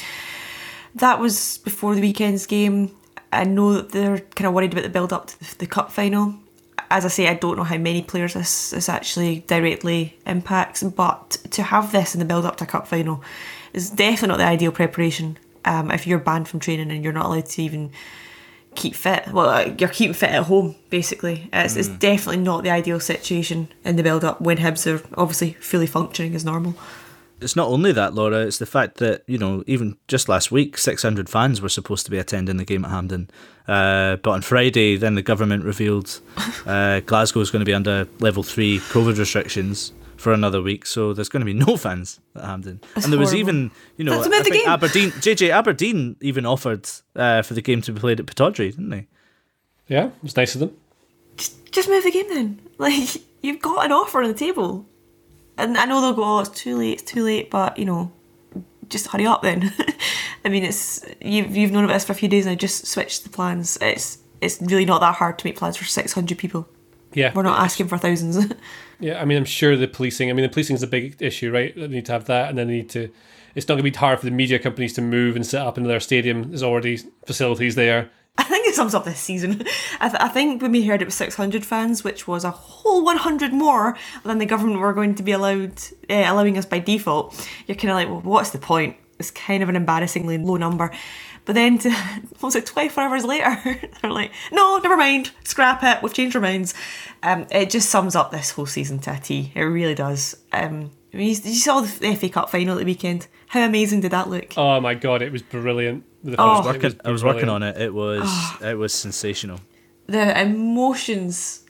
[0.97, 2.91] that was before the weekend's game.
[3.33, 6.35] I know that they're kind of worried about the build up to the, cup final.
[6.91, 11.31] As I say, I don't know how many players this, this actually directly impacts, but
[11.51, 13.23] to have this in the build up to a cup final
[13.73, 15.39] is definitely not the ideal preparation.
[15.65, 17.91] Um, if you're banned from training and you're not allowed to even
[18.77, 21.49] keep fit, well, uh, you're keeping fit at home basically.
[21.53, 21.99] It's, it's Mm.
[21.99, 26.35] definitely not the ideal situation in the build up when Hibs are obviously fully functioning
[26.37, 26.75] as normal.
[27.41, 28.47] It's not only that, Laura.
[28.47, 32.05] It's the fact that you know, even just last week, six hundred fans were supposed
[32.07, 33.29] to be attending the game at Hampden,
[33.69, 36.21] uh, but on Friday, then the government revealed
[36.67, 40.87] uh, Glasgow is going to be under level three COVID restrictions for another week.
[40.87, 44.05] So there's going to be no fans at Hampden, That's and there was even you
[44.05, 44.73] know, That's I about the think game.
[44.73, 48.89] Aberdeen, JJ Aberdeen even offered uh, for the game to be played at Pittodrie, didn't
[48.89, 49.07] they?
[49.89, 50.77] Yeah, it was nice of them.
[51.71, 52.61] Just move the game then.
[52.79, 54.85] Like you've got an offer on the table,
[55.59, 58.13] and I know they'll go, "Oh, it's too late, it's too late," but you know,
[58.89, 59.73] just hurry up then.
[60.45, 62.87] I mean, it's you've you've known about this for a few days and I Just
[62.87, 63.79] switched the plans.
[63.81, 66.69] It's it's really not that hard to make plans for six hundred people.
[67.13, 67.33] Yeah.
[67.35, 68.53] We're not asking for thousands.
[68.99, 70.31] Yeah, I mean, I'm sure the policing.
[70.31, 71.77] I mean, the policing is a big issue, right?
[71.77, 73.11] They need to have that, and then they need to.
[73.55, 75.77] It's not going to be hard for the media companies to move and set up
[75.77, 76.49] into their stadium.
[76.49, 78.11] There's already facilities there.
[78.77, 79.63] Sums up this season.
[80.01, 83.03] I, th- I think when we heard it was 600 fans, which was a whole
[83.03, 87.49] 100 more than the government were going to be allowed, uh, allowing us by default,
[87.67, 88.97] you're kind of like, well, what's the point?
[89.19, 90.91] It's kind of an embarrassingly low number.
[91.47, 91.91] But then, to,
[92.41, 93.81] what was it 24 hours later?
[94.03, 96.75] they're like, no, never mind, scrap it, we've changed our minds.
[97.23, 99.53] Um, it just sums up this whole season to a T.
[99.55, 100.37] It really does.
[100.53, 103.27] Um, you, you saw the FA Cup final at the weekend.
[103.49, 104.53] How amazing did that look?
[104.59, 106.05] Oh my god, it was brilliant.
[106.27, 106.63] The Oh.
[106.63, 107.81] first- I was working, I was working on it.
[107.81, 108.29] It was
[108.61, 109.61] it was sensational.
[110.07, 111.63] the emotions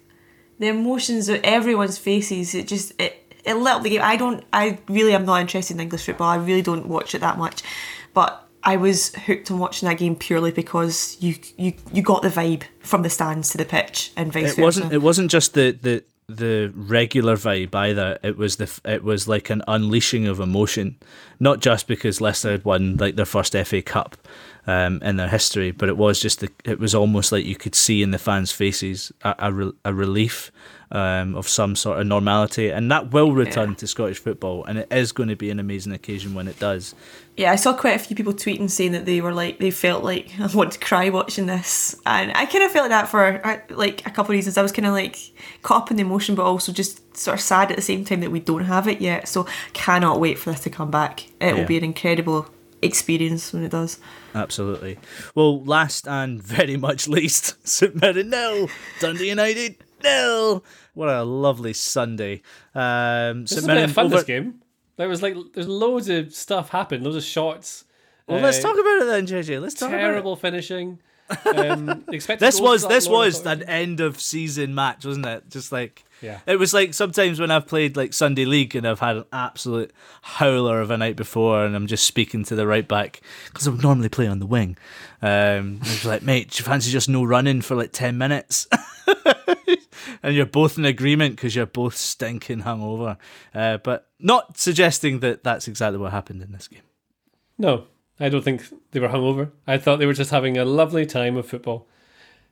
[0.58, 3.12] the emotions of everyone's faces it just it
[3.44, 6.28] it lit up the game i don't i really am not interested in english football
[6.28, 7.62] i really don't watch it that much
[8.14, 8.30] but
[8.62, 12.62] i was hooked on watching that game purely because you you you got the vibe
[12.80, 15.66] from the stands to the pitch and vice it versa wasn't it wasn't just the
[15.82, 18.18] the the regular vibe either.
[18.22, 20.96] It was the it was like an unleashing of emotion.
[21.38, 24.16] Not just because Leicester had won like their first FA Cup
[24.66, 27.74] um, in their history but it was just the, it was almost like you could
[27.74, 30.50] see in the fans faces a, a, re- a relief
[30.90, 32.70] um, of some sort of normality.
[32.70, 35.92] And that will return to Scottish football and it is going to be an amazing
[35.92, 36.94] occasion when it does.
[37.36, 40.02] Yeah i saw quite a few people tweeting saying that they were like they felt
[40.02, 41.94] like i want to cry watching this.
[42.06, 44.56] And i kind of felt like that for uh, like a couple of reasons.
[44.56, 45.18] I was kind of like
[45.66, 48.20] caught up in the emotion but also just sort of sad at the same time
[48.20, 51.54] that we don't have it yet so cannot wait for this to come back it
[51.56, 52.46] will be an incredible
[52.82, 53.98] experience when it does
[54.34, 54.98] Absolutely.
[55.34, 58.68] Well, last and very much least, St Mirren nil,
[59.00, 60.62] Dundee United nil.
[60.92, 62.42] What a lovely Sunday.
[62.74, 64.06] Um, This St is a bit of fun.
[64.06, 64.60] over- This game.
[64.98, 67.84] There was like there's loads of stuff happened, loads of shots.
[68.26, 69.60] Well, let's uh, talk about it then, JJ.
[69.60, 70.02] Let's talk about it.
[70.02, 70.98] terrible finishing.
[71.44, 75.48] Um, this was this Laura was an end of season match, wasn't it?
[75.50, 76.40] Just like Yeah.
[76.46, 79.92] it was like sometimes when I've played like Sunday League and I've had an absolute
[80.22, 83.70] howler of a night before, and I'm just speaking to the right back because I
[83.70, 84.76] would normally play on the wing.
[85.22, 88.68] Um, like, mate, do you fancy just no running for like ten minutes?
[90.22, 93.16] and you're both in agreement because you're both stinking hungover.
[93.54, 96.82] Uh, but not suggesting that that's exactly what happened in this game.
[97.58, 97.84] No,
[98.18, 98.62] I don't think
[98.92, 99.50] they were hungover.
[99.66, 101.86] I thought they were just having a lovely time of football.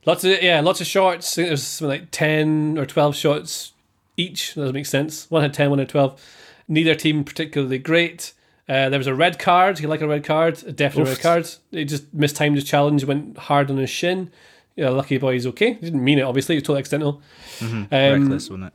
[0.05, 1.33] Lots of yeah, lots of shots.
[1.33, 3.73] I think there was something like ten or twelve shots
[4.17, 4.53] each.
[4.53, 5.29] That doesn't make sense.
[5.31, 6.21] One had ten, one had twelve.
[6.67, 8.33] Neither team particularly great.
[8.67, 9.79] Uh, there was a red card.
[9.79, 10.55] You like a red card?
[10.55, 11.09] Definitely a definite Oof.
[11.17, 11.49] red card.
[11.71, 14.31] He just mistimed his challenge, went hard on his shin.
[14.75, 15.73] Yeah, lucky boy, he's okay.
[15.73, 16.55] He didn't mean it, obviously.
[16.55, 17.21] He was totally accidental.
[17.59, 17.87] Mhm.
[17.91, 18.73] Um, Reckless, wasn't it?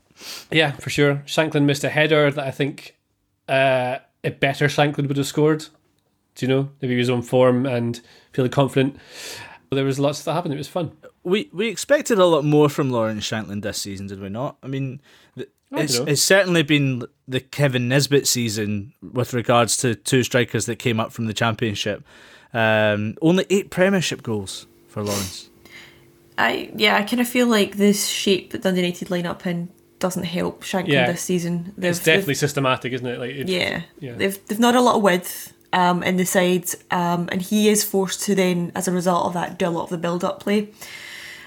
[0.50, 1.22] Yeah, for sure.
[1.26, 2.96] Shankland missed a header that I think
[3.48, 5.66] uh, a better Shankland would have scored.
[6.36, 6.70] Do you know?
[6.80, 8.00] If he was on form and
[8.32, 8.96] feeling confident.
[9.68, 10.54] But there was lots that happened.
[10.54, 10.92] It was fun.
[11.22, 14.56] we we expected a lot more from Lawrence Shankland this season, did we not?
[14.62, 15.00] I mean,
[15.36, 16.04] th- I it's, know.
[16.06, 21.12] it's certainly been the Kevin Nisbet season with regards to two strikers that came up
[21.12, 22.04] from the championship.
[22.52, 25.48] Um, only eight Premiership goals for Lawrence.
[26.38, 29.68] I yeah, I kind of feel like this shape that Dundee United line up in
[29.98, 31.06] doesn't help Shankland Yeah.
[31.12, 31.74] this season.
[31.76, 33.18] it's They've- definitely systematic, isn't it?
[33.18, 34.14] Like it, yeah, yeah.
[34.14, 37.84] they've they've not a lot of width um, in the sides, um, and he is
[37.84, 40.68] forced to then, as a result of that, do a lot of the build-up play.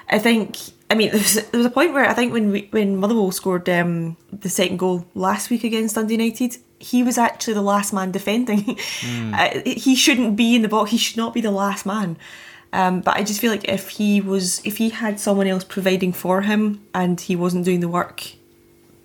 [0.10, 0.58] I think.
[0.90, 3.32] I mean, there was, there was a point where I think when we, when Motherwell
[3.32, 7.94] scored um, the second goal last week against Dundee United, he was actually the last
[7.94, 8.78] man defending.
[9.34, 10.92] Uh, he shouldn't be in the box.
[10.92, 12.18] He should not be the last man.
[12.72, 16.14] Um, but I just feel like if he was, if he had someone else providing
[16.14, 18.34] for him, and he wasn't doing the work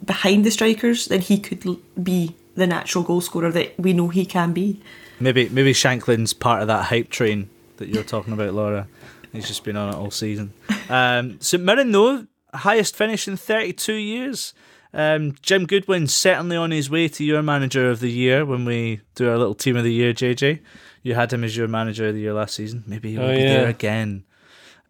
[0.05, 4.27] behind the strikers, then he could be the natural goal scorer that we know he
[4.27, 4.81] can be.
[5.21, 7.49] Maybe maybe Shankland's part of that hype train
[7.79, 8.87] that you're talking about, Laura.
[9.33, 10.53] He's just been on it all season.
[10.89, 14.55] Um, St Mirren, though, highest finish in 32 years.
[14.95, 19.03] Um, Jim Goodwin certainly on his way to your manager of the year when we
[19.17, 20.61] do our little team of the year, JJ.
[21.03, 22.85] You had him as your manager of the year last season.
[22.87, 23.49] Maybe he'll Oh, be yeah.
[23.59, 24.25] there again.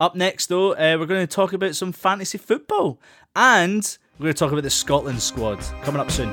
[0.01, 3.01] Up next, though, uh, we're going to talk about some fantasy football.
[3.35, 6.31] And we're going to talk about the Scotland squad coming up soon.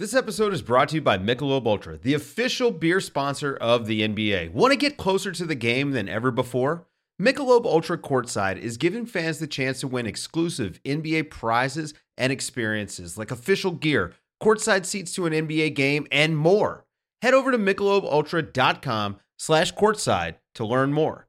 [0.00, 4.00] This episode is brought to you by Michelob Ultra, the official beer sponsor of the
[4.00, 4.50] NBA.
[4.50, 6.86] Want to get closer to the game than ever before?
[7.20, 13.18] Michelob Ultra Courtside is giving fans the chance to win exclusive NBA prizes and experiences
[13.18, 16.86] like official gear, courtside seats to an NBA game, and more.
[17.20, 21.28] Head over to michelobultra.com slash courtside to learn more.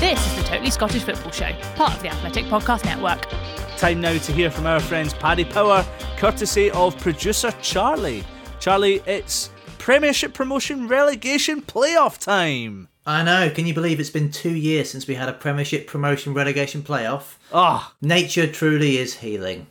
[0.00, 3.28] This is the Totally Scottish Football Show, part of the Athletic Podcast Network.
[3.76, 5.84] Time now to hear from our friends Paddy Power,
[6.16, 8.22] courtesy of producer Charlie.
[8.60, 12.88] Charlie, it's Premiership promotion relegation playoff time.
[13.04, 13.50] I know.
[13.50, 17.34] Can you believe it's been two years since we had a Premiership promotion relegation playoff?
[17.52, 19.66] Ah, nature truly is healing.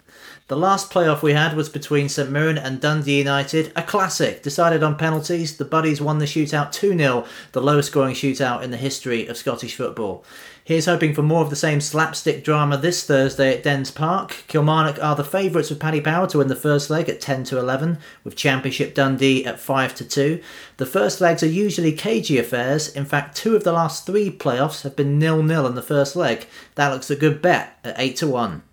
[0.49, 4.84] The last playoff we had was between St Mirren and Dundee United, a classic, decided
[4.84, 5.58] on penalties.
[5.58, 9.38] The Buddies won the shootout 2 0, the lowest scoring shootout in the history of
[9.38, 10.26] Scottish football.
[10.66, 14.45] Here's hoping for more of the same slapstick drama this Thursday at Dens Park.
[14.47, 17.59] Kilmarnock are the favourites with Paddy Power to win the first leg at 10 to
[17.59, 20.41] 11, with Championship Dundee at 5 to 2.
[20.78, 22.88] The first legs are usually cagey affairs.
[22.88, 26.16] In fact, two of the last three playoffs have been nil nil in the first
[26.16, 26.47] leg.
[26.76, 28.64] That looks a good bet at 8 to 1.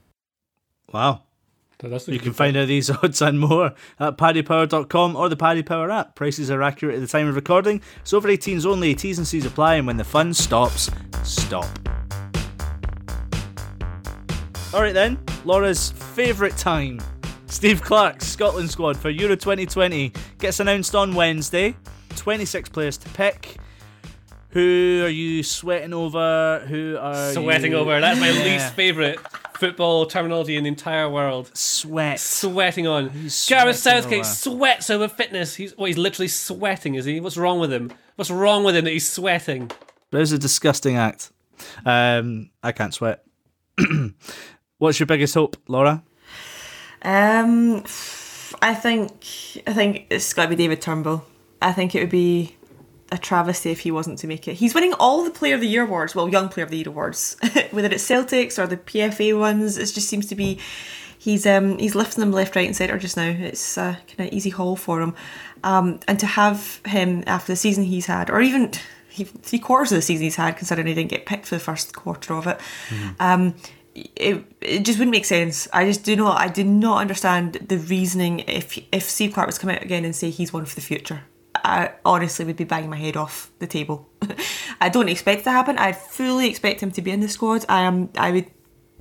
[0.93, 1.23] Wow.
[1.83, 6.15] You can find out these odds and more at paddypower.com or the Paddy Power app.
[6.15, 8.95] Prices are accurate at the time of recording, so for 18s only.
[8.95, 10.91] T's and C's apply, and when the fun stops,
[11.23, 11.67] stop.
[14.73, 17.01] Alright then, Laura's favourite time.
[17.47, 21.75] Steve Clarke's Scotland squad for Euro 2020 gets announced on Wednesday.
[22.17, 23.57] 26 players to pick.
[24.51, 26.65] Who are you sweating over?
[26.69, 28.01] Who are Sweating you- over.
[28.01, 28.45] That's my Yeah.
[28.45, 29.19] least favourite
[29.61, 31.51] football terminology in the entire world.
[31.55, 32.19] Sweat.
[32.19, 33.09] Sweating on.
[33.09, 34.25] Gareth sweating Southgate over?
[34.25, 35.55] sweats over fitness.
[35.55, 37.21] He's well, he's literally sweating, is he?
[37.21, 37.93] What's wrong with him?
[38.17, 39.71] What's wrong with him that he's sweating?
[40.11, 41.31] That is a disgusting act.
[41.85, 43.23] Um, I can't sweat.
[44.79, 46.03] What's your biggest hope, Laura?
[47.03, 47.85] Um,
[48.63, 49.13] I think
[49.67, 51.25] I think it's got to be David Turnbull.
[51.63, 52.57] I think it would be
[53.13, 54.55] a travesty if he wasn't to make it.
[54.55, 56.89] He's winning all the Player of the Year awards, well, Young Player of the Year
[56.89, 57.37] awards,
[57.71, 59.77] whether it's Celtics or the PFA ones.
[59.77, 60.59] It just seems to be
[61.19, 63.29] he's um he's lifting them left, right, and centre just now.
[63.29, 65.15] It's a kind of easy haul for him,
[65.65, 68.71] um, and to have him after the season he's had, or even.
[68.73, 71.61] he- Three quarters of the season he's had, considering he didn't get picked for the
[71.61, 72.61] first quarter of it.
[73.19, 73.55] Um,
[73.95, 75.67] it, it just wouldn't make sense.
[75.73, 76.39] I just do not.
[76.39, 78.39] I do not understand the reasoning.
[78.47, 80.81] If if Steve Clarke was to come out again and say he's one for the
[80.81, 81.23] future,
[81.55, 84.09] I honestly would be banging my head off the table.
[84.81, 85.79] I don't expect it to happen.
[85.79, 87.65] I fully expect him to be in the squad.
[87.69, 88.11] I am.
[88.17, 88.51] I would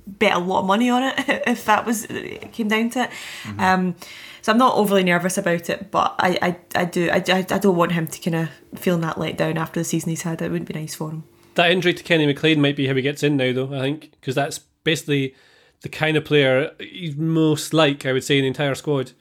[0.06, 1.14] bet a lot of money on it
[1.46, 3.10] if that was it came down to it.
[3.44, 3.60] Mm-hmm.
[3.60, 3.94] Um,
[4.42, 7.76] so I'm not overly nervous about it, but I I, I do I, I, don't
[7.76, 10.42] want him to kind of feel that let down after the season he's had.
[10.42, 11.24] It wouldn't be nice for him.
[11.54, 13.74] That injury to Kenny McLean might be how he gets in now, though.
[13.74, 15.34] I think because that's basically
[15.82, 18.06] the kind of player he's most like.
[18.06, 19.12] I would say in the entire squad.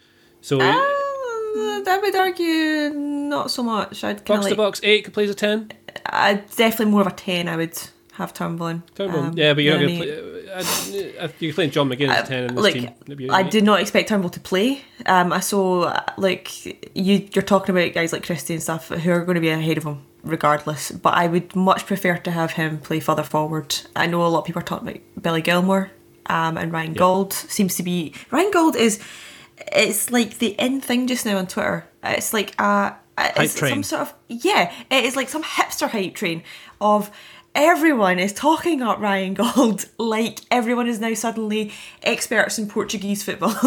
[0.41, 0.98] So Uh,
[1.55, 4.03] I would argue not so much.
[4.03, 5.71] I'd box to like, box eight plays a ten.
[6.05, 7.47] uh, definitely more of a ten.
[7.47, 7.77] I would
[8.13, 8.83] have Turnbull in.
[8.95, 9.23] Turnbull.
[9.23, 10.49] Um, yeah, but you're going to play.
[10.49, 13.31] Uh, uh, you're playing John McGinn as a ten in this like team.
[13.31, 14.81] I did not expect Turnbull to play.
[15.05, 19.23] Um, I saw like you you're talking about guys like Christie and stuff who are
[19.25, 20.91] going to be ahead of him regardless.
[20.91, 23.75] But I would much prefer to have him play further forward.
[23.95, 25.89] I know a lot of people are talking about Billy Gilmour,
[26.25, 28.99] um, and Ryan Gauld seems to be Ryan Gauld is
[29.71, 31.85] it's like the in thing just now on Twitter.
[32.03, 33.71] It's like uh it's train.
[33.71, 36.43] some sort of yeah, it is like some hipster hype train
[36.79, 37.11] of
[37.55, 41.71] everyone is talking up Ryan Gauld like everyone is now suddenly
[42.01, 43.55] experts in Portuguese football.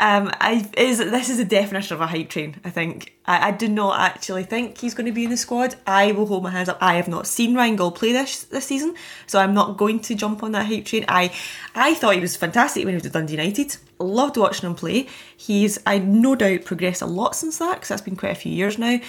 [0.00, 2.56] um, I is this is a definition of a hype train.
[2.64, 5.74] I think I, I do not actually think he's going to be in the squad.
[5.86, 6.78] I will hold my hands up.
[6.80, 8.94] I have not seen Ryan Gauld play this this season,
[9.26, 11.04] so I'm not going to jump on that hype train.
[11.08, 11.32] I
[11.74, 13.76] I thought he was fantastic when he was at Dundee United.
[13.98, 15.06] Loved watching him play.
[15.36, 18.52] He's I no doubt progressed a lot since that because that's been quite a few
[18.52, 19.00] years now.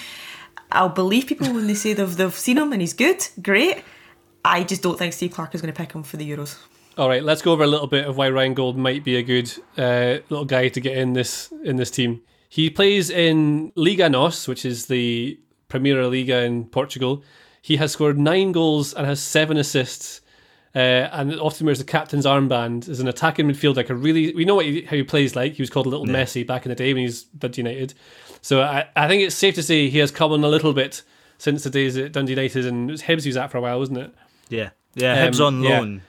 [0.71, 3.83] I'll believe people when they say they've, they've seen him and he's good, great.
[4.49, 6.57] I just don't think Steve Clarke is going to pick him for the Euros.
[6.97, 9.21] All right, let's go over a little bit of why Ryan Gauld might be a
[9.23, 12.21] good uh, little guy to get in this in this team.
[12.49, 17.23] He plays in Liga NOS, which is the Primeira Liga in Portugal.
[17.61, 20.21] He has scored nine goals and has seven assists.
[20.75, 23.77] Uh, and often wears the captain's armband as an attacking midfielder.
[23.77, 25.53] Like a really, we know what he, how he plays like.
[25.53, 26.23] He was called a little Yeah.
[26.23, 27.95] Messi back in the day when he was Dundee United.
[28.41, 31.01] So I, I think it's safe to say he has come on a little bit
[31.39, 33.61] since the days at Dundee United and it was Hibs he was at for a
[33.61, 34.13] while, wasn't it?
[34.49, 34.69] Yeah.
[34.95, 36.01] Yeah, Hibs on loan.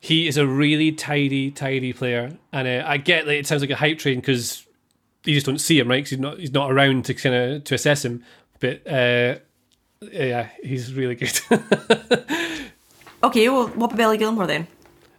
[0.00, 3.70] He is a really tidy, tidy player, and uh, I get that it sounds like
[3.70, 4.66] a hype train because
[5.24, 5.98] you just don't see him, right?
[5.98, 8.24] Because he's not he's not around to kind of to assess him.
[8.58, 9.36] But uh,
[10.00, 11.38] yeah, he's really good.
[13.22, 14.68] Okay, well, what about Billy Gilmour then?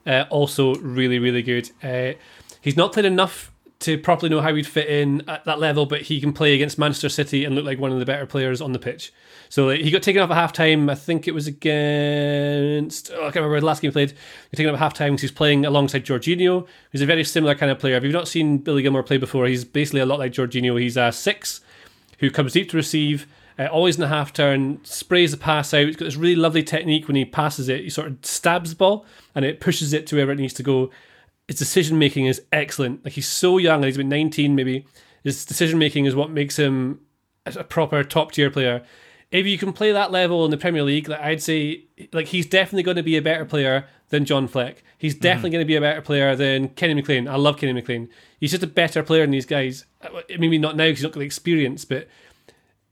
[0.05, 1.69] uh, also really, really good.
[1.83, 2.13] Uh,
[2.61, 6.01] he's not played enough to properly know how he'd fit in at that level, but
[6.03, 8.71] he can play against Manchester City and look like one of the better players on
[8.71, 9.13] the pitch.
[9.49, 10.89] So like, he got taken off at half time.
[10.89, 13.11] I think it was against.
[13.13, 14.13] Oh, I can't remember the last game he played.
[14.49, 17.55] He taken off at half time because he's playing alongside Jorginho, who's a very similar
[17.55, 17.95] kind of player.
[17.95, 20.79] If you've not seen Billy Gilmour play before, he's basically a lot like Jorginho.
[20.81, 21.61] He's a six
[22.19, 23.27] who comes deep to receive,
[23.59, 25.85] uh, always in the half turn, sprays the pass out.
[25.85, 27.81] He's got this really lovely technique when he passes it.
[27.81, 29.05] He sort of stabs the ball
[29.35, 30.89] and it pushes it to wherever it needs to go.
[31.47, 33.03] His decision making is excellent.
[33.03, 34.85] Like he's so young, and he's been 19 maybe.
[35.23, 37.01] His decision making is what makes him
[37.45, 38.83] a proper top tier player.
[39.31, 41.83] If you can play that level in the Premier League, like I'd say,
[42.13, 44.83] like he's definitely going to be a better player than John Fleck.
[44.97, 45.23] He's mm-hmm.
[45.23, 47.27] definitely going to be a better player than Kenny McLean.
[47.27, 48.09] I love Kenny McLean.
[48.39, 49.85] He's just a better player than these guys.
[50.29, 52.07] Maybe not now because he's not got the experience, but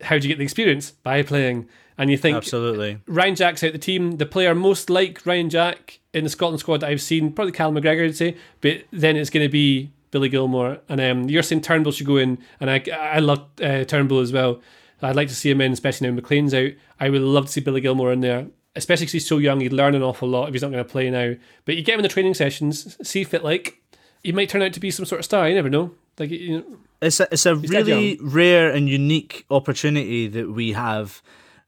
[0.02, 0.92] how do you get the experience?
[0.92, 1.70] By playing.
[1.98, 3.00] And you think Absolutely.
[3.08, 4.18] Ryan Jack's out the team.
[4.18, 7.72] The player most like Ryan Jack in the Scotland squad that I've seen, probably Cal
[7.72, 10.80] McGregor, I'd say, but then it's going to be Billy Gilmour.
[10.90, 14.34] And um, you're saying Turnbull should go in, and I, I love uh, Turnbull as
[14.34, 14.62] well.
[15.02, 16.72] I'd like to see him in, especially now McLean's out.
[17.00, 19.60] I would love to see Billy Gilmour in there, especially because he's so young.
[19.60, 21.36] He'd learn an awful lot if he's not going to play now.
[21.66, 23.82] But you get him in the training sessions, see fit like
[24.24, 25.48] he might turn out to be some sort of star.
[25.48, 25.92] You never know.
[26.18, 31.22] Like you know, It's a, it's a really rare and unique opportunity that we have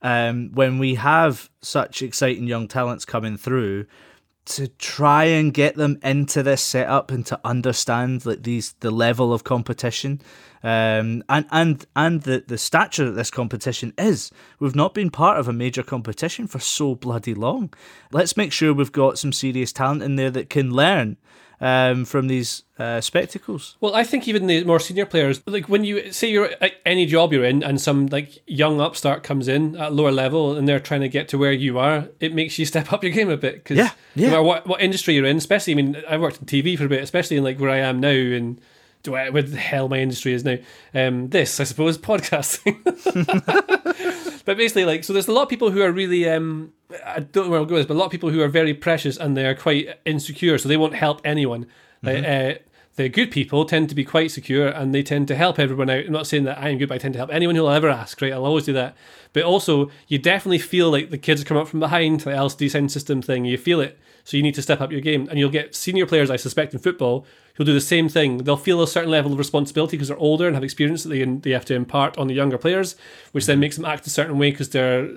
[0.08, 3.86] um, when we have such exciting young talents coming through
[4.46, 9.34] to try and get them into this setup and to understand like these the level
[9.34, 10.22] of competition
[10.64, 14.32] um, and and and the the stature that this competition is.
[14.62, 17.74] We've not been part of a major competition for so bloody long.
[18.14, 21.18] Let's make sure we've got some serious talent in there that can learn
[21.60, 23.76] um, from these uh, spectacles.
[23.82, 27.06] Well, I think even the more senior players, like when you say you're at any
[27.06, 30.80] job you're in, and some like young upstart comes in at lower level, and they're
[30.80, 33.38] trying to get to where you are, it makes you step up your game a
[33.38, 33.56] bit.
[33.56, 34.28] Because Yeah, yeah.
[34.28, 36.86] no matter what, what industry you're in, especially, I mean, I worked in TV for
[36.86, 38.62] a bit, especially in like where I am now, and
[39.04, 40.58] do I, where the hell my industry is now.
[40.94, 42.84] Um, this, I suppose, podcasting.
[44.46, 46.74] but basically, like, so there's a lot of people who are really, um,
[47.06, 48.48] I don't know where I'll go with this, but a lot of people who are
[48.48, 51.68] very precious and they're quite insecure, so they won't help anyone.
[52.02, 52.54] Like, uh,
[52.98, 56.06] the good people tend to be quite secure and they tend to help everyone out.
[56.06, 57.90] I'm not saying that I am good, but I tend to help anyone who'll ever
[57.90, 58.34] ask, right?
[58.34, 58.98] I'll always do that.
[59.34, 62.92] But also, you definitely feel like the kids come up from behind, the LCD sound
[62.92, 64.00] system thing, you feel it.
[64.24, 65.28] So you need to step up your game.
[65.30, 68.40] And you'll get senior players, I suspect, in football who'll do the same thing.
[68.40, 71.24] They'll feel a certain level of responsibility because they're older and have experience that they,
[71.24, 72.96] they have to impart on the younger players,
[73.32, 75.10] which then makes them act a certain way because they're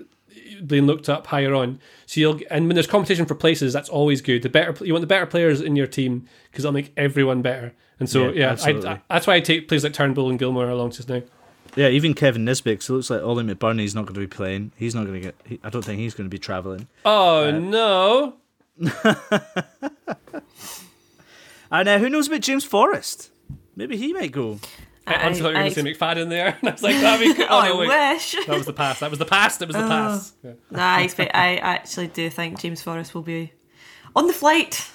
[0.67, 1.81] being looked up higher on.
[2.07, 4.43] So you'll and when there's competition for places, that's always good.
[4.43, 7.75] The better you want the better players in your team because it'll make everyone better.
[7.99, 8.93] And so Yeah, yeah, I.
[8.93, 11.23] I, that's why I take players like Turnbull and Gilmour along just now.
[11.77, 12.83] Yeah, even Kevin Nisbet.
[12.83, 14.73] So it looks like Oli McBurnie's not going to be playing.
[14.77, 15.35] He's not going to get.
[15.45, 16.89] He, I don't think he's going to be travelling.
[17.05, 18.37] Oh no!
[21.71, 23.31] And uh, who knows about James Forrest?
[23.77, 24.59] Maybe he might go.
[25.07, 27.27] I, honestly thought you were going to say McFadden there, and I was like, that'd
[27.27, 27.47] be good.
[27.51, 28.15] Oh, no, I wait.
[28.15, 28.37] wish.
[28.47, 29.01] That was the past.
[29.01, 29.61] That was the past.
[29.63, 29.89] It was the Oh.
[29.89, 30.35] past.
[30.45, 30.53] Yeah.
[30.71, 31.35] Nah, I expect.
[31.35, 33.53] I actually do think James Forrest will be
[34.15, 34.89] on the flight,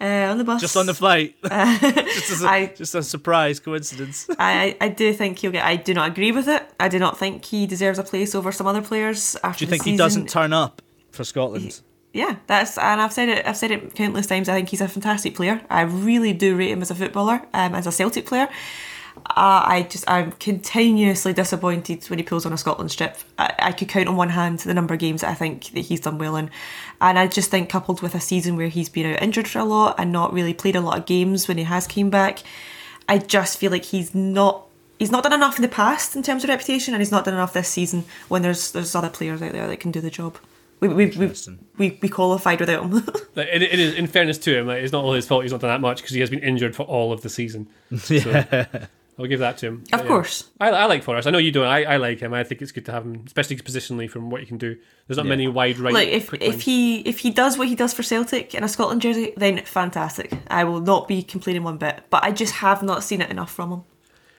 [0.00, 0.60] uh, on the bus.
[0.60, 1.36] Just on the flight.
[1.42, 4.28] Uh, just, as a, I- just a surprise coincidence.
[4.38, 5.64] I, I do think he'll get.
[5.64, 6.62] I do not agree with it.
[6.80, 9.36] I do not think he deserves a place over some other players.
[9.42, 11.80] After Do you the think he doesn't turn up for Scotland?
[12.12, 13.46] Yeah, that's and I've said it.
[13.46, 14.48] I've said it countless times.
[14.48, 15.60] I think he's a fantastic player.
[15.70, 18.48] I really do rate him as a footballer, um, as a Celtic player.
[19.26, 23.16] Uh, I just I'm continuously disappointed when he pulls on a Scotland strip.
[23.38, 25.80] I, I could count on one hand the number of games that I think that
[25.80, 26.50] he's done well in,
[27.00, 29.64] and I just think coupled with a season where he's been out injured for a
[29.64, 32.42] lot and not really played a lot of games when he has came back,
[33.08, 34.66] I just feel like he's not
[34.98, 37.34] he's not done enough in the past in terms of reputation, and he's not done
[37.34, 40.36] enough this season when there's there's other players out there that can do the job.
[40.80, 41.32] We we we,
[41.78, 43.06] we, we qualified without him.
[43.36, 45.42] It, it is, in fairness to him, it's not all his fault.
[45.42, 47.68] He's not done that much because he has been injured for all of the season.
[48.08, 48.66] Yeah.
[48.70, 48.86] So,
[49.18, 49.84] I'll give that to him.
[49.92, 50.50] Of But, course.
[50.60, 51.28] I, I like Forrest.
[51.28, 51.66] I know you don't.
[51.66, 52.34] I, I like him.
[52.34, 54.76] I think it's good to have him, especially positionally from what you can do.
[55.06, 55.30] There's not Yeah.
[55.30, 55.94] many wide right.
[55.94, 59.02] like if if he if he does what he does for Celtic in a Scotland
[59.02, 60.32] jersey, then fantastic.
[60.48, 62.02] I will not be complaining one bit.
[62.10, 63.82] But I just have not seen it enough from him.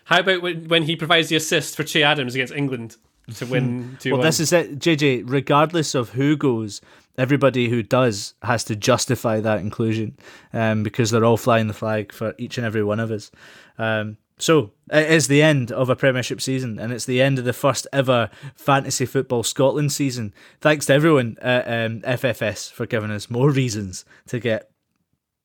[0.06, 2.98] How about when, when he provides the assist for Che Adams against England
[3.36, 5.24] to win two well, this is it, JJ.
[5.26, 6.82] Regardless of who goes,
[7.18, 10.18] everybody who does has to justify that inclusion,
[10.54, 13.32] um, because they're all flying the flag for each and every one of us.
[13.78, 17.46] Um, so it is the end of a Premiership season, and it's the end of
[17.46, 20.34] the first ever Fantasy Football Scotland season.
[20.60, 24.70] Thanks to everyone at um, FFS for giving us more reasons to get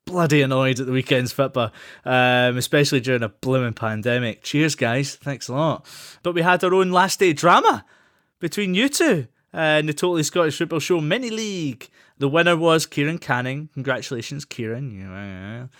[0.07, 1.71] bloody annoyed at the weekend's football,
[2.05, 4.43] um, especially during a blooming pandemic.
[4.43, 5.15] Cheers, guys.
[5.15, 5.87] Thanks a lot.
[6.23, 7.85] But we had our own last day drama
[8.41, 11.89] between you two uh, in the Totally Scottish Football Show Mini League.
[12.19, 13.69] The winner was Kieran Canning.
[13.73, 15.71] Congratulations, Kieran.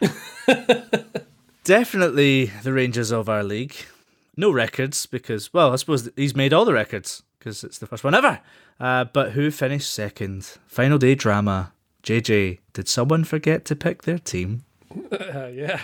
[1.64, 3.74] Definitely the Rangers of our league.
[4.36, 8.02] No records because, well, I suppose he's made all the records because it's the first
[8.02, 8.40] one ever.
[8.80, 10.58] Uh, but who finished second?
[10.66, 11.72] Final day drama.
[12.02, 14.64] JJ, did someone forget to pick their team?
[15.12, 15.80] Uh, yeah.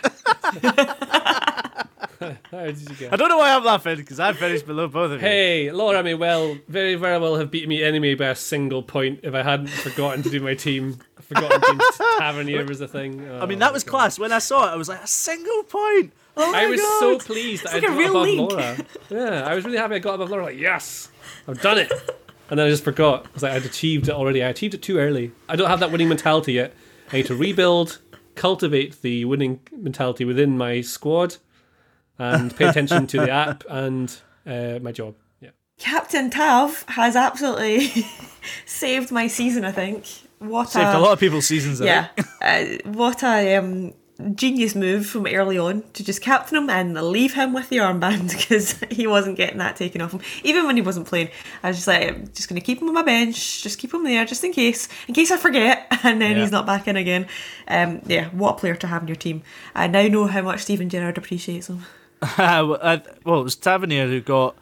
[2.50, 3.12] How did you get?
[3.12, 5.28] I don't know why I'm laughing because I finished below both of you.
[5.28, 9.20] Hey, Laura may well, very, very well have beaten me anyway by a single point
[9.22, 10.98] if I hadn't forgotten to do my team.
[11.28, 11.82] Forgotten James
[12.18, 13.30] Tavernier was a thing.
[13.30, 14.18] I mean, that was class.
[14.18, 16.12] When I saw it, I was like, a single point.
[16.36, 17.00] Oh my I was God.
[17.00, 18.38] so pleased It's that like I a got real above league.
[18.38, 18.76] Laura.
[19.10, 20.44] Yeah, I was really happy I got above Laura.
[20.44, 21.10] Like, yes,
[21.46, 21.90] I've done it.
[22.50, 23.26] And then I just forgot.
[23.26, 24.42] I was like, I'd achieved it already.
[24.42, 25.32] I achieved it too early.
[25.48, 26.72] I don't have that winning mentality yet.
[27.12, 27.98] I need to rebuild,
[28.36, 31.36] cultivate the winning mentality within my squad,
[32.18, 34.16] and pay attention to the app and
[34.46, 35.14] uh, my job.
[35.40, 35.50] Yeah.
[35.78, 38.06] Captain Tav has absolutely
[38.66, 39.64] saved my season.
[39.64, 40.06] I think.
[40.38, 42.08] What Saved a lot of people's seasons, I Yeah.
[42.40, 43.92] uh, what a um,
[44.34, 48.30] genius move from early on to just captain him and leave him with the armband
[48.38, 50.20] because he wasn't getting that taken off him.
[50.44, 51.28] Even when he wasn't playing,
[51.62, 53.92] I was just like, I'm just going to keep him on my bench, just keep
[53.92, 56.42] him there just in case, in case I forget, and then Yeah.
[56.42, 57.26] he's not back in again.
[57.66, 59.42] Um, yeah, what a player to have in your team.
[59.74, 61.84] I now know how much Steven Gerrard appreciates him.
[62.38, 62.78] well,
[63.24, 64.56] well, it was Tavernier who got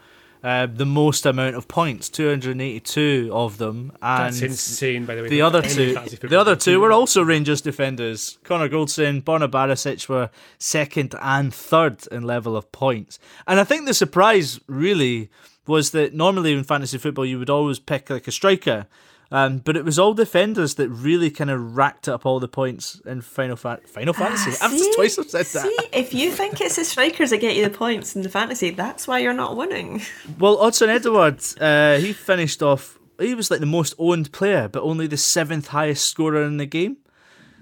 [0.47, 3.91] uh, the most amount of points, 282 of them.
[4.01, 5.29] And That's insane, by the way.
[5.29, 8.39] The other two, the other two were also Rangers defenders.
[8.45, 13.19] Connor Goldson, Borna Barisic were second and third in level of points.
[13.49, 15.31] And I think the surprise really
[15.67, 18.87] was that normally in fantasy football you would always pick like a striker.
[19.31, 23.01] Um, but it was all defenders that really kind of racked up all the points
[23.05, 24.53] in Final Fa- Final Fantasy.
[24.61, 24.93] Ah, I've see?
[24.95, 25.63] twice I've said that.
[25.67, 28.71] See, if you think it's the strikers that get you the points in the fantasy,
[28.71, 30.03] that's why you're not winning.
[30.39, 32.99] Well, Odsonne Edouard, uh, he finished off.
[33.19, 36.67] He was like the most owned player, but only the seventh highest scorer in the
[36.67, 36.99] game.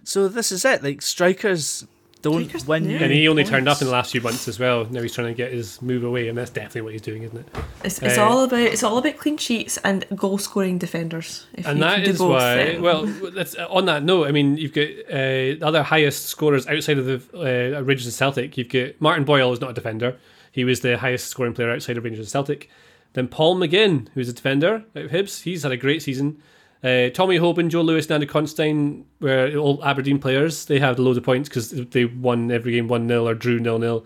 [0.03, 0.83] So this is it.
[0.83, 1.87] Like strikers,
[2.25, 2.91] don't win.
[2.91, 4.85] And he only turned up in the last few months as well.
[4.87, 7.37] Now he's trying to get his move away, and that's definitely what he's doing, isn't
[7.39, 7.47] it?
[7.85, 11.47] It's, it's Uh, all about it's all about clean sheets and goal scoring defenders.
[11.55, 12.55] If and you that can do both, why.
[12.57, 14.27] then- Well, that's on that note.
[14.27, 17.21] I mean, you've got uh, the other highest scorers outside of the
[17.79, 18.57] uh, Rangers and Celtic.
[18.59, 20.17] You've got Martin Boyle is not a defender.
[20.51, 22.71] He was the highest scoring player outside of Rangers and Celtic.
[23.13, 25.43] Then Paul McGinn, who's a defender out of Hibs.
[25.43, 26.39] He's had a great season.
[26.85, 30.67] Uh, Tommy Hoban, Joe Lewis, and Andy Considine were all Aberdeen players.
[30.67, 33.81] They had loads of points because they won every game 1 0 or drew 0
[33.81, 34.05] 0.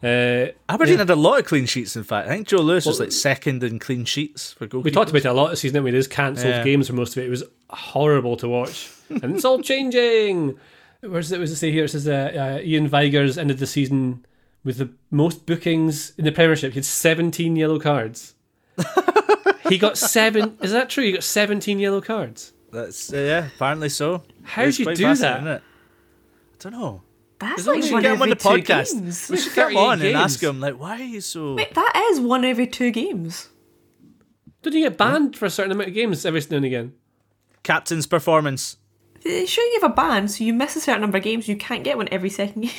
[0.00, 0.98] Uh, Aberdeen yeah.
[1.00, 1.96] had a lot of clean sheets.
[1.96, 4.84] In fact, I think Joe Lewis was like second in clean sheets for goalkeepers.
[4.84, 5.74] We talked about it a lot this season.
[5.74, 5.90] didn't we?
[5.90, 6.64] There's cancelled Yeah.
[6.64, 7.26] games for most of it.
[7.26, 10.56] It was horrible to watch, and it's all changing.
[11.00, 11.40] Where's it?
[11.40, 11.84] Was it say here?
[11.84, 14.24] It says uh, uh, Iain Vigurs ended the season
[14.64, 16.72] with the most bookings in the Premiership.
[16.72, 18.34] He had 17 yellow cards.
[19.68, 20.56] He got seven.
[20.60, 21.04] Is that true?
[21.04, 22.52] He got 17 yellow cards.
[22.72, 24.22] That's uh, yeah, apparently so.
[24.42, 25.50] How It's do you do fascinating, that?
[25.50, 25.62] isn't it?
[25.62, 27.02] I don't know.
[27.38, 29.28] That's like as you one get him on the two podcast, games.
[29.30, 31.54] we should get him on and ask him like, why are you so?
[31.54, 33.48] Wait, that is one every two games.
[34.62, 36.92] Did you get banned for a certain amount of games every now and again?
[37.62, 38.76] Captain's performance.
[39.22, 41.48] They sure you have a ban, so you miss a certain number of games.
[41.48, 42.70] You can't get one every second game.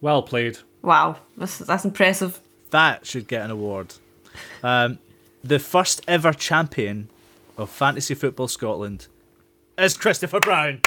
[0.00, 0.58] Well played.
[0.82, 2.40] wow, that's that's impressive.
[2.70, 3.92] That should get an award.
[4.62, 4.98] Um,
[5.42, 7.08] the first ever champion
[7.56, 9.08] of fantasy football Scotland
[9.78, 10.80] is Christopher Brown.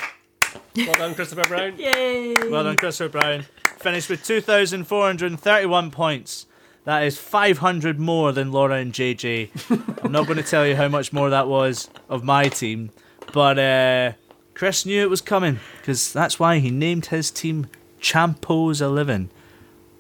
[0.76, 1.74] Well done, Christopher Brown.
[1.78, 2.36] Yay!
[2.50, 3.46] Well done, Christopher Brown.
[3.78, 6.46] Finished with 2,431 points.
[6.86, 10.04] That is 500 more than Laura and JJ.
[10.04, 12.92] I'm not going to tell you how much more that was of my team,
[13.32, 14.12] but uh,
[14.54, 17.68] Chris knew it was coming because that's why he named his team
[18.00, 19.32] Champos 11.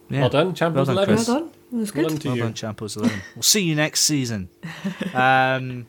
[0.09, 0.21] Yeah.
[0.21, 1.15] Well done, Champos 11.
[1.15, 1.27] Chris.
[1.27, 1.51] Well done.
[1.73, 2.01] That was good.
[2.03, 2.43] Well done to Well you.
[2.43, 3.19] done, Champos 11.
[3.35, 4.49] We'll see you next season.
[5.13, 5.85] Um,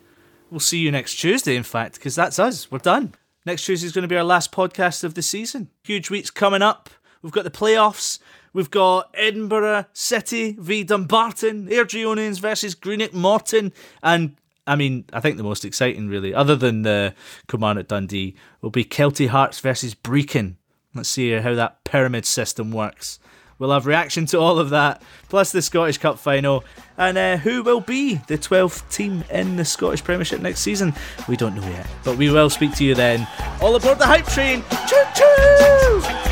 [0.50, 2.70] we'll see you next Tuesday, in fact, because that's us.
[2.70, 3.14] We're done.
[3.46, 5.68] Next Tuesday is going to be our last podcast of the season.
[5.82, 6.90] Huge weeks coming up.
[7.22, 8.18] We've got the playoffs.
[8.52, 13.72] We've got Edinburgh City v Dumbarton, Airdrieonians versus Greenock Morton,
[14.02, 17.14] and I mean, I think the most exciting, really, other than the
[17.48, 20.54] Kilmarnock Dundee, will be Kelty Hearts versus Brechin.
[20.94, 23.18] Let's see how that pyramid system works.
[23.58, 26.64] We'll have reaction to all of that, plus the Scottish Cup final,
[26.98, 30.94] and uh, who will be the 12th team in the Scottish Premiership next season.
[31.28, 33.26] We don't know yet, but we will speak to you then.
[33.60, 34.62] All aboard the hype train!
[34.88, 36.24] Choo choo!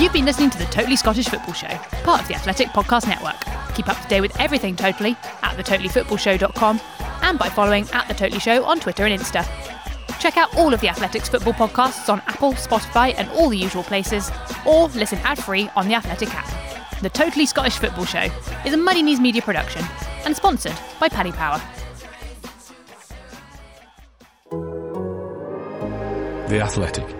[0.00, 1.68] You've been listening to the Totally Scottish Football Show,
[2.04, 3.36] part of the Athletic Podcast Network.
[3.74, 6.80] Keep up to date with everything Totally at thetotallyfootballshow.com
[7.30, 9.46] and by following at The Totally Show on Twitter and Insta.
[10.18, 13.84] Check out all of the Athletics football podcasts on Apple, Spotify, and all the usual
[13.84, 14.32] places,
[14.66, 17.00] or listen ad free on the Athletic app.
[17.02, 18.28] The Totally Scottish Football Show
[18.66, 19.84] is a Muddy Knees media production
[20.24, 21.62] and sponsored by Paddy Power.
[26.48, 27.19] The Athletic.